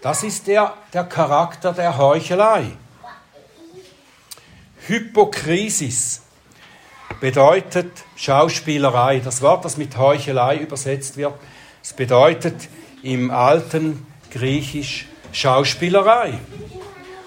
Das 0.03 0.21
ist 0.21 0.45
der, 0.45 0.75
der 0.93 1.05
Charakter 1.05 1.73
der 1.73 1.97
Heuchelei. 1.97 2.73
Hypokrisis 4.85 6.21
bedeutet 7.19 7.91
Schauspielerei. 8.15 9.21
Das 9.21 9.41
Wort, 9.41 9.65
das 9.65 9.75
mit 9.77 9.97
Heuchelei 9.97 10.57
übersetzt 10.57 11.17
wird, 11.17 11.33
es 11.81 11.93
bedeutet 11.93 12.69
im 13.01 13.31
alten 13.31 14.05
Griechisch 14.29 15.07
Schauspielerei. 15.31 16.39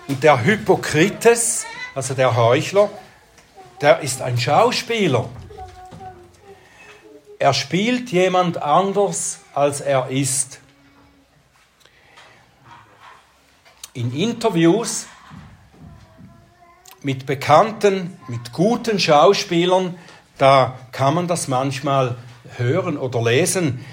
Und 0.09 0.23
der 0.23 0.43
Hypokrites, 0.45 1.65
also 1.95 2.15
der 2.15 2.37
Heuchler, 2.37 2.91
der 3.81 4.01
ist 4.01 4.23
ein 4.23 4.39
Schauspieler. 4.39 5.29
Er 7.39 7.55
spielt 7.55 8.11
jemand 8.11 8.61
anders, 8.63 9.41
als 9.55 9.81
er 9.81 10.09
ist. 10.09 10.61
In 13.95 14.15
Interviews 14.15 15.07
mit 17.03 17.25
bekannten, 17.27 18.19
mit 18.29 18.53
guten 18.53 18.99
Schauspielern, 18.99 19.97
da 20.37 20.79
kann 20.93 21.15
man 21.15 21.29
das 21.29 21.49
manchmal 21.49 22.17
hören 22.57 22.99
oder 22.99 23.23
lesen, 23.23 23.85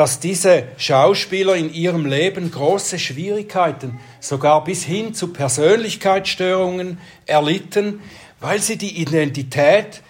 dass 0.00 0.18
diese 0.18 0.64
Schauspieler 0.78 1.56
in 1.56 1.70
ihrem 1.74 2.06
Leben 2.06 2.50
große 2.50 2.98
Schwierigkeiten, 2.98 4.00
sogar 4.18 4.64
bis 4.64 4.82
hin 4.82 5.12
zu 5.12 5.30
Persönlichkeitsstörungen 5.30 6.96
erlitten, 7.26 8.00
weil 8.40 8.62
sie 8.62 8.78
die 8.78 8.98
Identität 8.98 10.00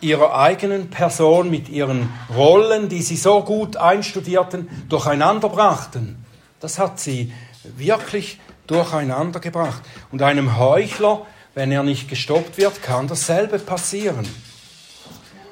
ihrer 0.00 0.34
eigenen 0.34 0.88
Person 0.88 1.50
mit 1.50 1.68
ihren 1.68 2.08
Rollen, 2.34 2.88
die 2.88 3.02
sie 3.02 3.16
so 3.16 3.42
gut 3.42 3.76
einstudierten, 3.76 4.70
durcheinander 4.88 5.50
brachten. 5.50 6.24
Das 6.60 6.78
hat 6.78 6.98
sie 6.98 7.30
wirklich 7.76 8.40
durcheinander 8.66 9.40
gebracht. 9.40 9.82
Und 10.10 10.22
einem 10.22 10.56
Heuchler, 10.58 11.26
wenn 11.52 11.70
er 11.70 11.82
nicht 11.82 12.08
gestoppt 12.08 12.56
wird, 12.56 12.82
kann 12.82 13.08
dasselbe 13.08 13.58
passieren. 13.58 14.26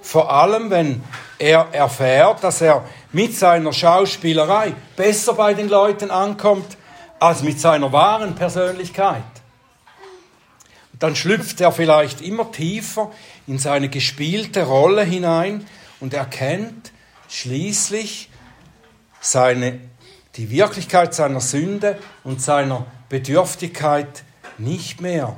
Vor 0.01 0.33
allem, 0.33 0.71
wenn 0.71 1.03
er 1.39 1.69
erfährt, 1.73 2.43
dass 2.43 2.61
er 2.61 2.85
mit 3.13 3.37
seiner 3.37 3.73
Schauspielerei 3.73 4.75
besser 4.97 5.35
bei 5.35 5.55
den 5.55 5.69
Leuten 5.69 6.11
ankommt 6.11 6.77
als 7.21 7.43
mit 7.43 7.61
seiner 7.61 7.93
wahren 7.93 8.35
Persönlichkeit. 8.35 9.23
Und 10.93 11.03
dann 11.03 11.15
schlüpft 11.15 11.61
er 11.61 11.73
vielleicht 11.73 12.21
immer 12.21 12.51
tiefer 12.51 13.11
in 13.47 13.59
seine 13.59 13.89
gespielte 13.89 14.65
Rolle 14.65 15.05
hinein 15.05 15.67
und 16.01 16.15
erkennt 16.15 16.93
schließlich 17.29 18.29
seine, 19.21 19.79
die 20.37 20.51
Wirklichkeit 20.51 21.15
seiner 21.15 21.41
Sünde 21.41 21.99
und 22.25 22.43
seiner 22.43 22.87
Bedürftigkeit 23.09 24.25
nicht 24.59 25.01
mehr 25.01 25.37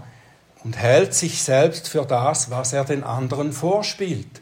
und 0.62 0.76
hält 0.76 1.14
sich 1.14 1.42
selbst 1.42 1.88
für 1.88 2.04
das, 2.04 2.50
was 2.50 2.72
er 2.72 2.84
den 2.84 3.04
anderen 3.04 3.52
vorspielt. 3.52 4.40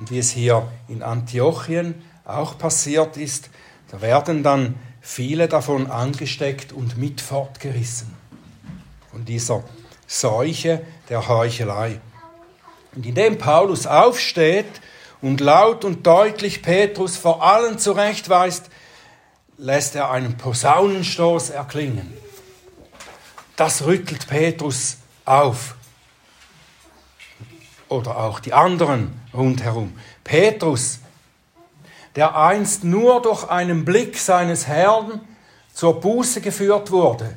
Und 0.00 0.10
wie 0.10 0.18
es 0.18 0.30
hier 0.30 0.66
in 0.88 1.02
Antiochien 1.02 2.02
auch 2.24 2.56
passiert 2.56 3.18
ist, 3.18 3.50
da 3.90 4.00
werden 4.00 4.42
dann 4.42 4.76
viele 5.02 5.46
davon 5.46 5.90
angesteckt 5.90 6.72
und 6.72 6.96
mit 6.96 7.20
fortgerissen. 7.20 8.16
Von 9.10 9.26
dieser 9.26 9.62
Seuche 10.06 10.80
der 11.10 11.28
Heuchelei. 11.28 12.00
Und 12.94 13.04
indem 13.04 13.36
Paulus 13.36 13.86
aufsteht 13.86 14.80
und 15.20 15.40
laut 15.40 15.84
und 15.84 16.06
deutlich 16.06 16.62
Petrus 16.62 17.18
vor 17.18 17.42
allen 17.42 17.78
zurechtweist, 17.78 18.70
lässt 19.58 19.96
er 19.96 20.10
einen 20.10 20.38
Posaunenstoß 20.38 21.50
erklingen. 21.50 22.10
Das 23.56 23.84
rüttelt 23.84 24.26
Petrus 24.28 24.96
auf. 25.26 25.74
Oder 27.90 28.16
auch 28.16 28.40
die 28.40 28.54
anderen 28.54 29.20
rundherum. 29.34 29.92
Petrus, 30.24 31.00
der 32.16 32.36
einst 32.36 32.84
nur 32.84 33.20
durch 33.20 33.50
einen 33.50 33.84
Blick 33.84 34.16
seines 34.16 34.66
Herrn 34.66 35.20
zur 35.74 36.00
Buße 36.00 36.40
geführt 36.40 36.90
wurde, 36.92 37.36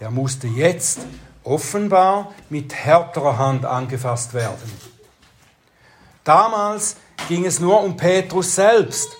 der 0.00 0.10
musste 0.10 0.48
jetzt 0.48 0.98
offenbar 1.44 2.34
mit 2.50 2.74
härterer 2.74 3.38
Hand 3.38 3.64
angefasst 3.64 4.34
werden. 4.34 4.72
Damals 6.24 6.96
ging 7.28 7.46
es 7.46 7.60
nur 7.60 7.82
um 7.82 7.96
Petrus 7.96 8.56
selbst. 8.56 9.10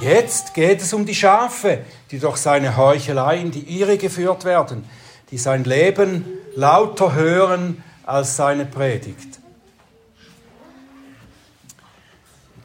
Jetzt 0.00 0.54
geht 0.54 0.80
es 0.80 0.94
um 0.94 1.04
die 1.04 1.14
Schafe, 1.14 1.84
die 2.10 2.18
durch 2.18 2.38
seine 2.38 2.76
Heuchelei 2.76 3.38
in 3.38 3.50
die 3.50 3.78
Irre 3.80 3.98
geführt 3.98 4.44
werden, 4.44 4.88
die 5.30 5.38
sein 5.38 5.64
Leben 5.64 6.24
lauter 6.54 7.14
hören 7.14 7.82
als 8.06 8.36
seine 8.36 8.64
Predigt. 8.64 9.40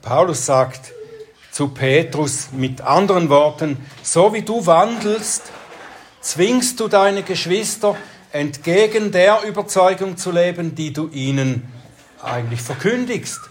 Paulus 0.02 0.46
sagt 0.46 0.94
zu 1.52 1.68
Petrus 1.70 2.50
mit 2.52 2.82
anderen 2.82 3.30
Worten, 3.30 3.78
so 4.04 4.34
wie 4.34 4.44
du 4.44 4.66
wandelst, 4.66 5.44
zwingst 6.22 6.80
du 6.80 6.88
deine 6.88 7.24
Geschwister 7.24 7.98
entgegen 8.32 9.12
der 9.12 9.44
Überzeugung 9.44 10.16
zu 10.16 10.32
leben, 10.32 10.76
die 10.76 10.94
du 10.94 11.10
ihnen 11.10 11.68
eigentlich 12.22 12.62
verkündigst. 12.62 13.42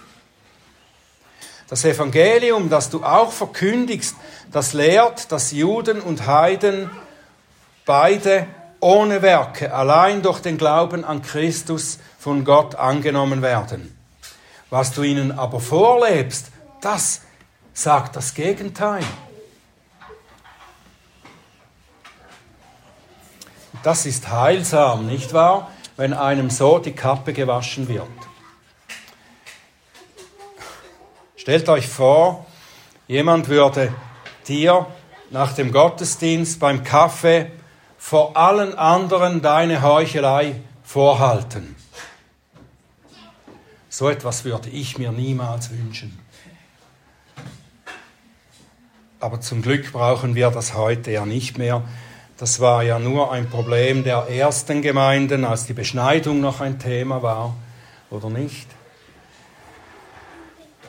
Das 1.68 1.84
Evangelium, 1.84 2.70
das 2.70 2.90
du 2.90 3.04
auch 3.04 3.32
verkündigst, 3.32 4.16
das 4.50 4.72
lehrt, 4.72 5.30
dass 5.30 5.52
Juden 5.52 6.00
und 6.00 6.26
Heiden 6.26 6.90
beide 7.84 8.46
ohne 8.80 9.22
Werke, 9.22 9.72
allein 9.72 10.22
durch 10.22 10.40
den 10.40 10.58
Glauben 10.58 11.04
an 11.04 11.22
Christus 11.22 11.98
von 12.18 12.44
Gott 12.44 12.74
angenommen 12.74 13.42
werden. 13.42 13.96
Was 14.70 14.92
du 14.92 15.02
ihnen 15.02 15.38
aber 15.38 15.60
vorlebst, 15.60 16.46
das 16.80 17.22
sagt 17.72 18.16
das 18.16 18.34
Gegenteil. 18.34 19.04
Das 23.82 24.04
ist 24.06 24.28
heilsam, 24.28 25.06
nicht 25.06 25.32
wahr? 25.32 25.70
Wenn 25.96 26.12
einem 26.12 26.50
so 26.50 26.78
die 26.78 26.92
Kappe 26.92 27.32
gewaschen 27.32 27.88
wird. 27.88 28.06
Stellt 31.36 31.68
euch 31.68 31.88
vor, 31.88 32.46
jemand 33.06 33.48
würde 33.48 33.92
dir 34.46 34.86
nach 35.30 35.54
dem 35.54 35.72
Gottesdienst 35.72 36.60
beim 36.60 36.84
Kaffee 36.84 37.50
vor 38.10 38.36
allen 38.36 38.76
anderen 38.76 39.40
deine 39.40 39.82
Heuchelei 39.82 40.56
vorhalten. 40.82 41.76
So 43.88 44.08
etwas 44.08 44.44
würde 44.44 44.68
ich 44.68 44.98
mir 44.98 45.12
niemals 45.12 45.70
wünschen. 45.70 46.18
Aber 49.20 49.40
zum 49.40 49.62
Glück 49.62 49.92
brauchen 49.92 50.34
wir 50.34 50.50
das 50.50 50.74
heute 50.74 51.12
ja 51.12 51.24
nicht 51.24 51.56
mehr. 51.56 51.84
Das 52.36 52.58
war 52.58 52.82
ja 52.82 52.98
nur 52.98 53.30
ein 53.30 53.48
Problem 53.48 54.02
der 54.02 54.26
ersten 54.28 54.82
Gemeinden, 54.82 55.44
als 55.44 55.66
die 55.66 55.72
Beschneidung 55.72 56.40
noch 56.40 56.60
ein 56.60 56.80
Thema 56.80 57.22
war, 57.22 57.54
oder 58.10 58.28
nicht? 58.28 58.66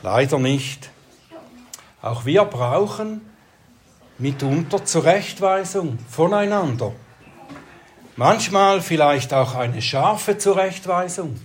Leider 0.02 0.40
nicht. 0.40 0.90
Auch 2.00 2.24
wir 2.24 2.44
brauchen 2.46 3.20
mitunter 4.18 4.84
Zurechtweisung 4.84 6.00
voneinander. 6.10 6.92
Manchmal 8.16 8.82
vielleicht 8.82 9.32
auch 9.32 9.54
eine 9.54 9.80
scharfe 9.80 10.36
Zurechtweisung. 10.36 11.40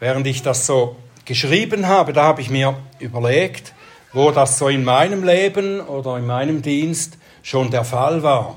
Während 0.00 0.26
ich 0.26 0.42
das 0.42 0.66
so 0.66 0.96
geschrieben 1.24 1.86
habe, 1.86 2.12
da 2.12 2.24
habe 2.24 2.40
ich 2.40 2.50
mir 2.50 2.76
überlegt, 2.98 3.74
wo 4.12 4.32
das 4.32 4.58
so 4.58 4.68
in 4.68 4.82
meinem 4.82 5.22
Leben 5.22 5.80
oder 5.80 6.16
in 6.16 6.26
meinem 6.26 6.62
Dienst 6.62 7.16
schon 7.42 7.70
der 7.70 7.84
Fall 7.84 8.24
war. 8.24 8.56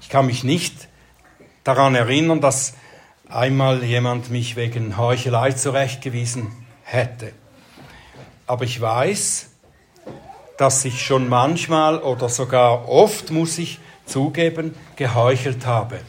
Ich 0.00 0.08
kann 0.08 0.24
mich 0.24 0.42
nicht 0.42 0.88
daran 1.64 1.94
erinnern, 1.94 2.40
dass 2.40 2.72
einmal 3.28 3.84
jemand 3.84 4.30
mich 4.30 4.56
wegen 4.56 4.96
Heuchelei 4.96 5.52
zurechtgewiesen 5.52 6.50
hätte. 6.82 7.32
Aber 8.46 8.64
ich 8.64 8.80
weiß, 8.80 9.50
dass 10.56 10.84
ich 10.86 11.04
schon 11.04 11.28
manchmal 11.28 11.98
oder 11.98 12.30
sogar 12.30 12.88
oft, 12.88 13.30
muss 13.30 13.58
ich 13.58 13.80
zugeben, 14.08 14.74
geheuchelt 14.96 15.66
habe. 15.66 16.00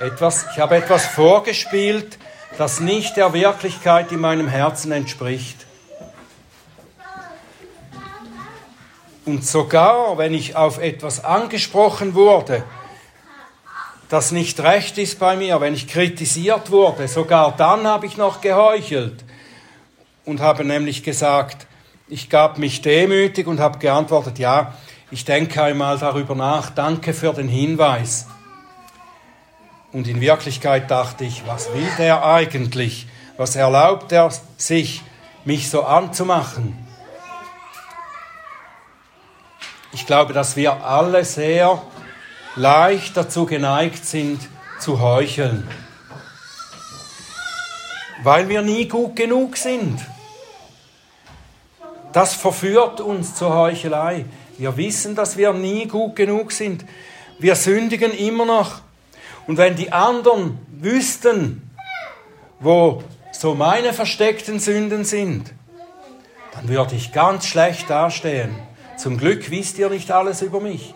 Etwas, 0.00 0.46
ich 0.52 0.60
habe 0.60 0.76
etwas 0.76 1.06
vorgespielt, 1.06 2.18
das 2.56 2.80
nicht 2.80 3.16
der 3.16 3.32
Wirklichkeit 3.32 4.12
in 4.12 4.20
meinem 4.20 4.48
Herzen 4.48 4.92
entspricht. 4.92 5.66
Und 9.24 9.44
sogar, 9.44 10.16
wenn 10.16 10.32
ich 10.32 10.56
auf 10.56 10.78
etwas 10.78 11.22
angesprochen 11.22 12.14
wurde, 12.14 12.64
das 14.08 14.32
nicht 14.32 14.58
recht 14.60 14.96
ist 14.96 15.18
bei 15.18 15.36
mir, 15.36 15.60
wenn 15.60 15.74
ich 15.74 15.86
kritisiert 15.86 16.70
wurde, 16.70 17.08
sogar 17.08 17.54
dann 17.56 17.86
habe 17.86 18.06
ich 18.06 18.16
noch 18.16 18.40
geheuchelt 18.40 19.24
und 20.24 20.40
habe 20.40 20.64
nämlich 20.64 21.02
gesagt, 21.02 21.66
ich 22.08 22.30
gab 22.30 22.56
mich 22.56 22.80
demütig 22.80 23.46
und 23.46 23.60
habe 23.60 23.78
geantwortet, 23.78 24.38
ja, 24.38 24.74
ich 25.10 25.24
denke 25.24 25.62
einmal 25.62 25.98
darüber 25.98 26.34
nach, 26.34 26.70
danke 26.70 27.14
für 27.14 27.32
den 27.32 27.48
Hinweis. 27.48 28.26
Und 29.92 30.06
in 30.06 30.20
Wirklichkeit 30.20 30.90
dachte 30.90 31.24
ich, 31.24 31.46
was 31.46 31.72
will 31.72 31.88
der 31.96 32.24
eigentlich? 32.24 33.06
Was 33.38 33.56
erlaubt 33.56 34.12
er 34.12 34.30
sich, 34.58 35.02
mich 35.44 35.70
so 35.70 35.84
anzumachen? 35.84 36.76
Ich 39.92 40.04
glaube, 40.04 40.34
dass 40.34 40.56
wir 40.56 40.84
alle 40.84 41.24
sehr 41.24 41.82
leicht 42.54 43.16
dazu 43.16 43.46
geneigt 43.46 44.04
sind, 44.04 44.40
zu 44.78 45.00
heucheln, 45.00 45.66
weil 48.22 48.48
wir 48.48 48.62
nie 48.62 48.86
gut 48.86 49.16
genug 49.16 49.56
sind. 49.56 50.04
Das 52.12 52.34
verführt 52.34 53.00
uns 53.00 53.34
zur 53.34 53.54
Heuchelei. 53.54 54.24
Wir 54.58 54.76
wissen, 54.76 55.14
dass 55.14 55.36
wir 55.36 55.52
nie 55.52 55.86
gut 55.86 56.16
genug 56.16 56.50
sind. 56.50 56.84
Wir 57.38 57.54
sündigen 57.54 58.12
immer 58.12 58.44
noch. 58.44 58.80
Und 59.46 59.56
wenn 59.56 59.76
die 59.76 59.92
anderen 59.92 60.58
wüssten, 60.80 61.70
wo 62.58 63.02
so 63.32 63.54
meine 63.54 63.92
versteckten 63.92 64.58
Sünden 64.58 65.04
sind, 65.04 65.52
dann 66.52 66.68
würde 66.68 66.96
ich 66.96 67.12
ganz 67.12 67.46
schlecht 67.46 67.88
dastehen. 67.88 68.50
Zum 68.96 69.16
Glück 69.16 69.48
wisst 69.50 69.78
ihr 69.78 69.90
nicht 69.90 70.10
alles 70.10 70.42
über 70.42 70.60
mich. 70.60 70.92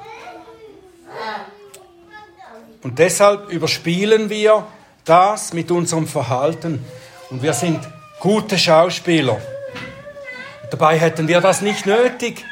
Und 2.83 2.99
deshalb 2.99 3.49
überspielen 3.49 4.29
wir 4.29 4.67
das 5.05 5.53
mit 5.53 5.71
unserem 5.71 6.09
Verhalten. 6.09 6.85
Und 7.31 7.43
wir 7.43 7.53
sind 7.53 7.79
gute 8.19 8.59
Schauspieler. 8.59 9.41
Dabei 10.71 10.99
hätten 10.99 11.29
wir 11.29 11.41
das 11.41 11.61
nicht 11.61 11.87
nötig. 11.87 12.45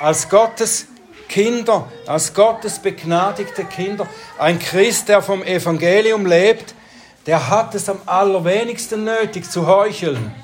Als 0.00 0.28
Gottes 0.28 0.86
Kinder, 1.28 1.90
als 2.06 2.34
Gottes 2.34 2.78
begnadigte 2.78 3.64
Kinder, 3.64 4.06
ein 4.38 4.58
Christ, 4.58 5.08
der 5.08 5.22
vom 5.22 5.42
Evangelium 5.42 6.26
lebt, 6.26 6.74
der 7.26 7.48
hat 7.48 7.74
es 7.74 7.88
am 7.88 8.00
allerwenigsten 8.06 9.04
nötig 9.04 9.50
zu 9.50 9.66
heucheln. 9.66 10.34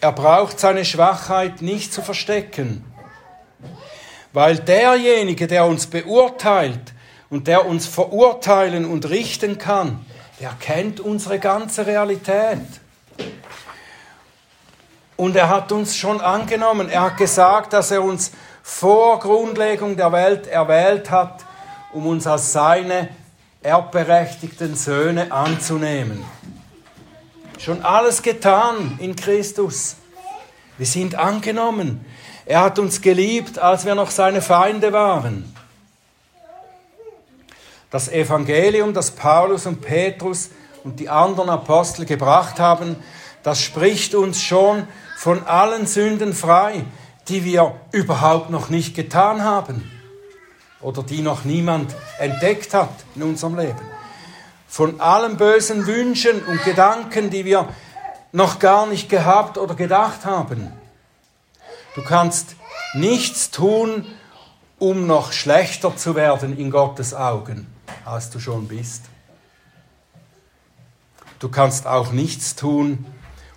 Er 0.00 0.12
braucht 0.12 0.58
seine 0.58 0.84
Schwachheit 0.84 1.60
nicht 1.60 1.92
zu 1.92 2.00
verstecken, 2.00 2.84
weil 4.32 4.56
derjenige, 4.56 5.46
der 5.46 5.66
uns 5.66 5.86
beurteilt 5.86 6.94
und 7.28 7.46
der 7.46 7.66
uns 7.66 7.86
verurteilen 7.86 8.86
und 8.86 9.10
richten 9.10 9.58
kann, 9.58 10.06
der 10.40 10.52
kennt 10.58 11.00
unsere 11.00 11.38
ganze 11.38 11.86
Realität. 11.86 12.79
Und 15.20 15.36
er 15.36 15.50
hat 15.50 15.70
uns 15.70 15.96
schon 15.96 16.22
angenommen. 16.22 16.88
Er 16.88 17.02
hat 17.02 17.18
gesagt, 17.18 17.74
dass 17.74 17.90
er 17.90 18.02
uns 18.02 18.32
vor 18.62 19.18
Grundlegung 19.18 19.94
der 19.94 20.12
Welt 20.12 20.46
erwählt 20.46 21.10
hat, 21.10 21.44
um 21.92 22.06
uns 22.06 22.26
als 22.26 22.52
seine 22.52 23.10
erbberechtigten 23.62 24.74
Söhne 24.74 25.30
anzunehmen. 25.30 26.24
Schon 27.58 27.82
alles 27.82 28.22
getan 28.22 28.96
in 28.98 29.14
Christus. 29.14 29.96
Wir 30.78 30.86
sind 30.86 31.16
angenommen. 31.16 32.02
Er 32.46 32.62
hat 32.62 32.78
uns 32.78 33.02
geliebt, 33.02 33.58
als 33.58 33.84
wir 33.84 33.94
noch 33.94 34.10
seine 34.10 34.40
Feinde 34.40 34.90
waren. 34.94 35.54
Das 37.90 38.08
Evangelium, 38.08 38.94
das 38.94 39.10
Paulus 39.10 39.66
und 39.66 39.82
Petrus 39.82 40.48
und 40.82 40.98
die 40.98 41.10
anderen 41.10 41.50
Apostel 41.50 42.06
gebracht 42.06 42.58
haben, 42.58 42.96
das 43.42 43.60
spricht 43.60 44.14
uns 44.14 44.42
schon 44.42 44.88
von 45.20 45.46
allen 45.46 45.86
Sünden 45.86 46.32
frei, 46.32 46.86
die 47.28 47.44
wir 47.44 47.74
überhaupt 47.92 48.48
noch 48.48 48.70
nicht 48.70 48.96
getan 48.96 49.44
haben 49.44 49.90
oder 50.80 51.02
die 51.02 51.20
noch 51.20 51.44
niemand 51.44 51.94
entdeckt 52.18 52.72
hat 52.72 52.88
in 53.14 53.24
unserem 53.24 53.58
Leben 53.58 53.82
von 54.66 54.98
allen 54.98 55.36
bösen 55.36 55.86
Wünschen 55.86 56.42
und 56.44 56.64
Gedanken, 56.64 57.28
die 57.28 57.44
wir 57.44 57.68
noch 58.32 58.60
gar 58.60 58.86
nicht 58.86 59.10
gehabt 59.10 59.58
oder 59.58 59.74
gedacht 59.74 60.24
haben. 60.24 60.72
Du 61.94 62.02
kannst 62.02 62.56
nichts 62.94 63.50
tun, 63.50 64.06
um 64.78 65.06
noch 65.06 65.32
schlechter 65.32 65.94
zu 65.98 66.14
werden 66.14 66.56
in 66.56 66.70
Gottes 66.70 67.12
Augen, 67.12 67.66
als 68.06 68.30
du 68.30 68.40
schon 68.40 68.68
bist. 68.68 69.04
Du 71.40 71.50
kannst 71.50 71.86
auch 71.86 72.10
nichts 72.10 72.56
tun, 72.56 73.04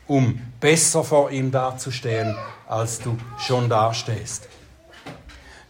um 0.08 0.42
besser 0.64 1.04
vor 1.04 1.30
ihm 1.30 1.52
dazustehen, 1.52 2.38
als 2.70 3.00
du 3.00 3.18
schon 3.38 3.68
dastehst. 3.68 4.48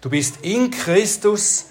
Du 0.02 0.12
bist 0.12 0.46
in 0.46 0.70
Christus, 0.70 1.66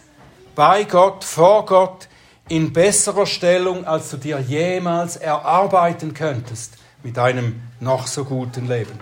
bei 0.56 0.82
Gott, 0.82 1.22
vor 1.22 1.64
Gott, 1.64 2.08
in 2.48 2.72
besserer 2.72 3.26
Stellung, 3.26 3.86
als 3.86 4.10
du 4.10 4.16
dir 4.16 4.40
jemals 4.40 5.14
erarbeiten 5.14 6.14
könntest 6.14 6.74
mit 7.04 7.16
einem 7.16 7.60
noch 7.78 8.08
so 8.08 8.24
guten 8.24 8.66
Leben. 8.66 8.98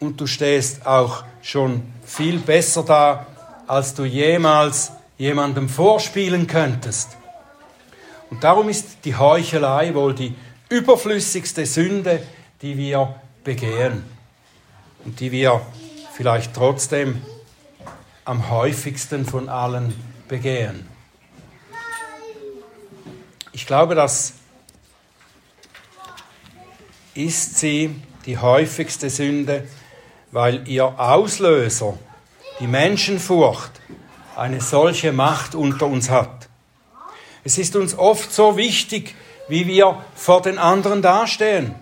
Und 0.00 0.20
du 0.20 0.26
stehst 0.26 0.84
auch 0.84 1.22
schon 1.40 1.84
viel 2.04 2.40
besser 2.40 2.82
da, 2.82 3.26
als 3.68 3.94
du 3.94 4.04
jemals 4.04 4.90
jemandem 5.18 5.68
vorspielen 5.68 6.48
könntest. 6.48 7.10
Und 8.28 8.42
darum 8.42 8.68
ist 8.68 9.04
die 9.04 9.14
Heuchelei 9.14 9.94
wohl 9.94 10.16
die 10.16 10.34
überflüssigste 10.68 11.64
Sünde, 11.64 12.20
die 12.62 12.78
wir 12.78 13.14
begehen 13.42 14.04
und 15.04 15.18
die 15.18 15.32
wir 15.32 15.60
vielleicht 16.14 16.54
trotzdem 16.54 17.20
am 18.24 18.50
häufigsten 18.50 19.26
von 19.26 19.48
allen 19.48 19.92
begehen. 20.28 20.88
Ich 23.52 23.66
glaube, 23.66 23.94
das 23.94 24.34
ist 27.14 27.58
sie 27.58 27.94
die 28.24 28.38
häufigste 28.38 29.10
Sünde, 29.10 29.68
weil 30.30 30.66
ihr 30.68 30.84
Auslöser, 30.98 31.98
die 32.60 32.66
Menschenfurcht, 32.66 33.72
eine 34.36 34.60
solche 34.60 35.12
Macht 35.12 35.54
unter 35.54 35.86
uns 35.86 36.08
hat. 36.08 36.48
Es 37.44 37.58
ist 37.58 37.74
uns 37.74 37.98
oft 37.98 38.32
so 38.32 38.56
wichtig, 38.56 39.14
wie 39.48 39.66
wir 39.66 40.02
vor 40.14 40.40
den 40.40 40.58
anderen 40.58 41.02
dastehen. 41.02 41.74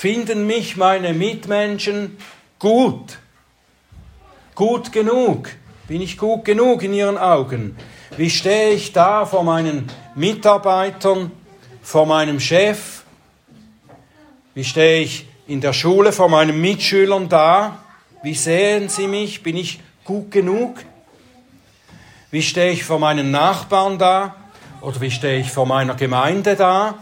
Finden 0.00 0.46
mich 0.46 0.76
meine 0.76 1.12
Mitmenschen 1.12 2.18
gut? 2.60 3.18
Gut 4.54 4.92
genug? 4.92 5.48
Bin 5.88 6.00
ich 6.00 6.16
gut 6.16 6.44
genug 6.44 6.84
in 6.84 6.92
ihren 6.92 7.18
Augen? 7.18 7.76
Wie 8.16 8.30
stehe 8.30 8.74
ich 8.74 8.92
da 8.92 9.26
vor 9.26 9.42
meinen 9.42 9.90
Mitarbeitern, 10.14 11.32
vor 11.82 12.06
meinem 12.06 12.38
Chef? 12.38 13.02
Wie 14.54 14.62
stehe 14.62 15.02
ich 15.02 15.26
in 15.48 15.60
der 15.60 15.72
Schule 15.72 16.12
vor 16.12 16.28
meinen 16.28 16.60
Mitschülern 16.60 17.28
da? 17.28 17.78
Wie 18.22 18.34
sehen 18.34 18.88
sie 18.88 19.08
mich? 19.08 19.42
Bin 19.42 19.56
ich 19.56 19.80
gut 20.04 20.30
genug? 20.30 20.76
Wie 22.30 22.42
stehe 22.42 22.70
ich 22.70 22.84
vor 22.84 23.00
meinen 23.00 23.32
Nachbarn 23.32 23.98
da? 23.98 24.36
Oder 24.80 25.00
wie 25.00 25.10
stehe 25.10 25.40
ich 25.40 25.50
vor 25.50 25.66
meiner 25.66 25.96
Gemeinde 25.96 26.54
da? 26.54 26.94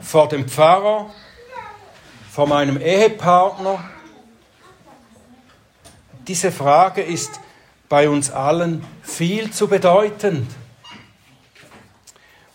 Vor 0.00 0.26
dem 0.26 0.48
Pfarrer? 0.48 1.08
Vor 2.34 2.48
meinem 2.48 2.80
Ehepartner? 2.80 3.78
Diese 6.26 6.50
Frage 6.50 7.00
ist 7.00 7.38
bei 7.88 8.08
uns 8.08 8.32
allen 8.32 8.84
viel 9.04 9.52
zu 9.52 9.68
bedeutend. 9.68 10.50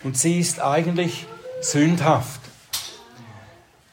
Und 0.04 0.18
sie 0.18 0.38
ist 0.38 0.60
eigentlich 0.60 1.26
sündhaft, 1.62 2.42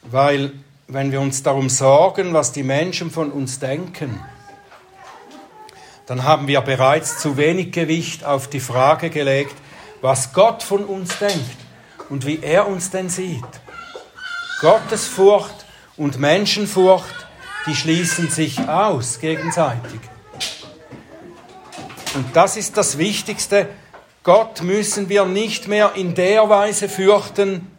weil 0.02 0.52
wenn 0.88 1.10
wir 1.10 1.22
uns 1.22 1.42
darum 1.42 1.70
sorgen, 1.70 2.34
was 2.34 2.52
die 2.52 2.64
Menschen 2.64 3.10
von 3.10 3.32
uns 3.32 3.58
denken, 3.58 4.22
dann 6.04 6.22
haben 6.22 6.48
wir 6.48 6.60
bereits 6.60 7.16
zu 7.16 7.38
wenig 7.38 7.72
Gewicht 7.72 8.24
auf 8.24 8.46
die 8.50 8.60
Frage 8.60 9.08
gelegt, 9.08 9.56
was 10.02 10.34
Gott 10.34 10.62
von 10.62 10.84
uns 10.84 11.18
denkt 11.18 11.56
und 12.10 12.26
wie 12.26 12.40
er 12.42 12.68
uns 12.68 12.90
denn 12.90 13.08
sieht. 13.08 13.42
Gottesfurcht 14.60 15.57
und 15.98 16.18
Menschenfurcht, 16.18 17.26
die 17.66 17.74
schließen 17.74 18.30
sich 18.30 18.66
aus 18.68 19.20
gegenseitig. 19.20 20.00
Und 22.14 22.34
das 22.34 22.56
ist 22.56 22.76
das 22.76 22.96
Wichtigste. 22.96 23.68
Gott 24.22 24.62
müssen 24.62 25.08
wir 25.08 25.26
nicht 25.26 25.68
mehr 25.68 25.92
in 25.94 26.14
der 26.14 26.48
Weise 26.48 26.88
fürchten, 26.88 27.70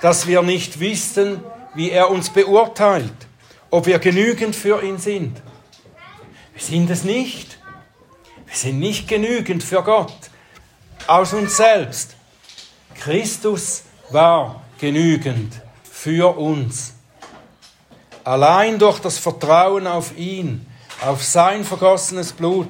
dass 0.00 0.26
wir 0.26 0.42
nicht 0.42 0.80
wissen, 0.80 1.40
wie 1.74 1.90
er 1.90 2.10
uns 2.10 2.30
beurteilt 2.30 3.12
ob 3.72 3.86
wir 3.86 3.98
genügend 3.98 4.54
für 4.54 4.84
ihn 4.84 4.98
sind. 4.98 5.42
Wir 6.52 6.62
sind 6.62 6.90
es 6.90 7.04
nicht. 7.04 7.58
Wir 8.46 8.54
sind 8.54 8.78
nicht 8.78 9.08
genügend 9.08 9.64
für 9.64 9.82
Gott 9.82 10.14
aus 11.06 11.32
uns 11.32 11.56
selbst. 11.56 12.14
Christus 12.94 13.84
war 14.10 14.62
genügend 14.78 15.54
für 15.90 16.36
uns. 16.36 16.92
Allein 18.24 18.78
durch 18.78 19.00
das 19.00 19.18
Vertrauen 19.18 19.86
auf 19.86 20.16
ihn, 20.16 20.66
auf 21.04 21.24
sein 21.24 21.64
vergossenes 21.64 22.32
Blut, 22.32 22.68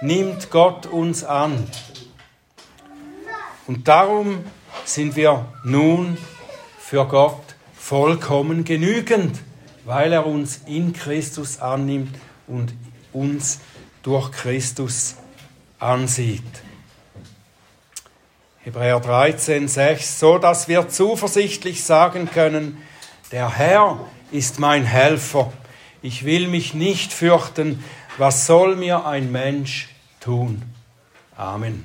nimmt 0.00 0.50
Gott 0.50 0.86
uns 0.86 1.24
an. 1.24 1.68
Und 3.66 3.86
darum 3.86 4.44
sind 4.84 5.14
wir 5.16 5.46
nun 5.64 6.16
für 6.78 7.06
Gott 7.06 7.42
vollkommen 7.76 8.64
genügend, 8.64 9.38
weil 9.84 10.12
er 10.12 10.26
uns 10.26 10.60
in 10.66 10.94
Christus 10.94 11.60
annimmt 11.60 12.14
und 12.46 12.72
uns 13.12 13.60
durch 14.02 14.30
Christus 14.32 15.16
ansieht. 15.78 16.42
Hebräer 18.60 19.00
13, 19.00 19.68
6, 19.68 20.18
so 20.18 20.38
dass 20.38 20.68
wir 20.68 20.88
zuversichtlich 20.88 21.84
sagen 21.84 22.30
können, 22.30 22.82
der 23.32 23.56
Herr 23.56 23.98
ist 24.30 24.58
mein 24.58 24.84
Helfer. 24.84 25.52
Ich 26.02 26.24
will 26.24 26.48
mich 26.48 26.74
nicht 26.74 27.12
fürchten. 27.12 27.82
Was 28.18 28.46
soll 28.46 28.76
mir 28.76 29.06
ein 29.06 29.32
Mensch 29.32 29.88
tun? 30.20 30.62
Amen. 31.36 31.84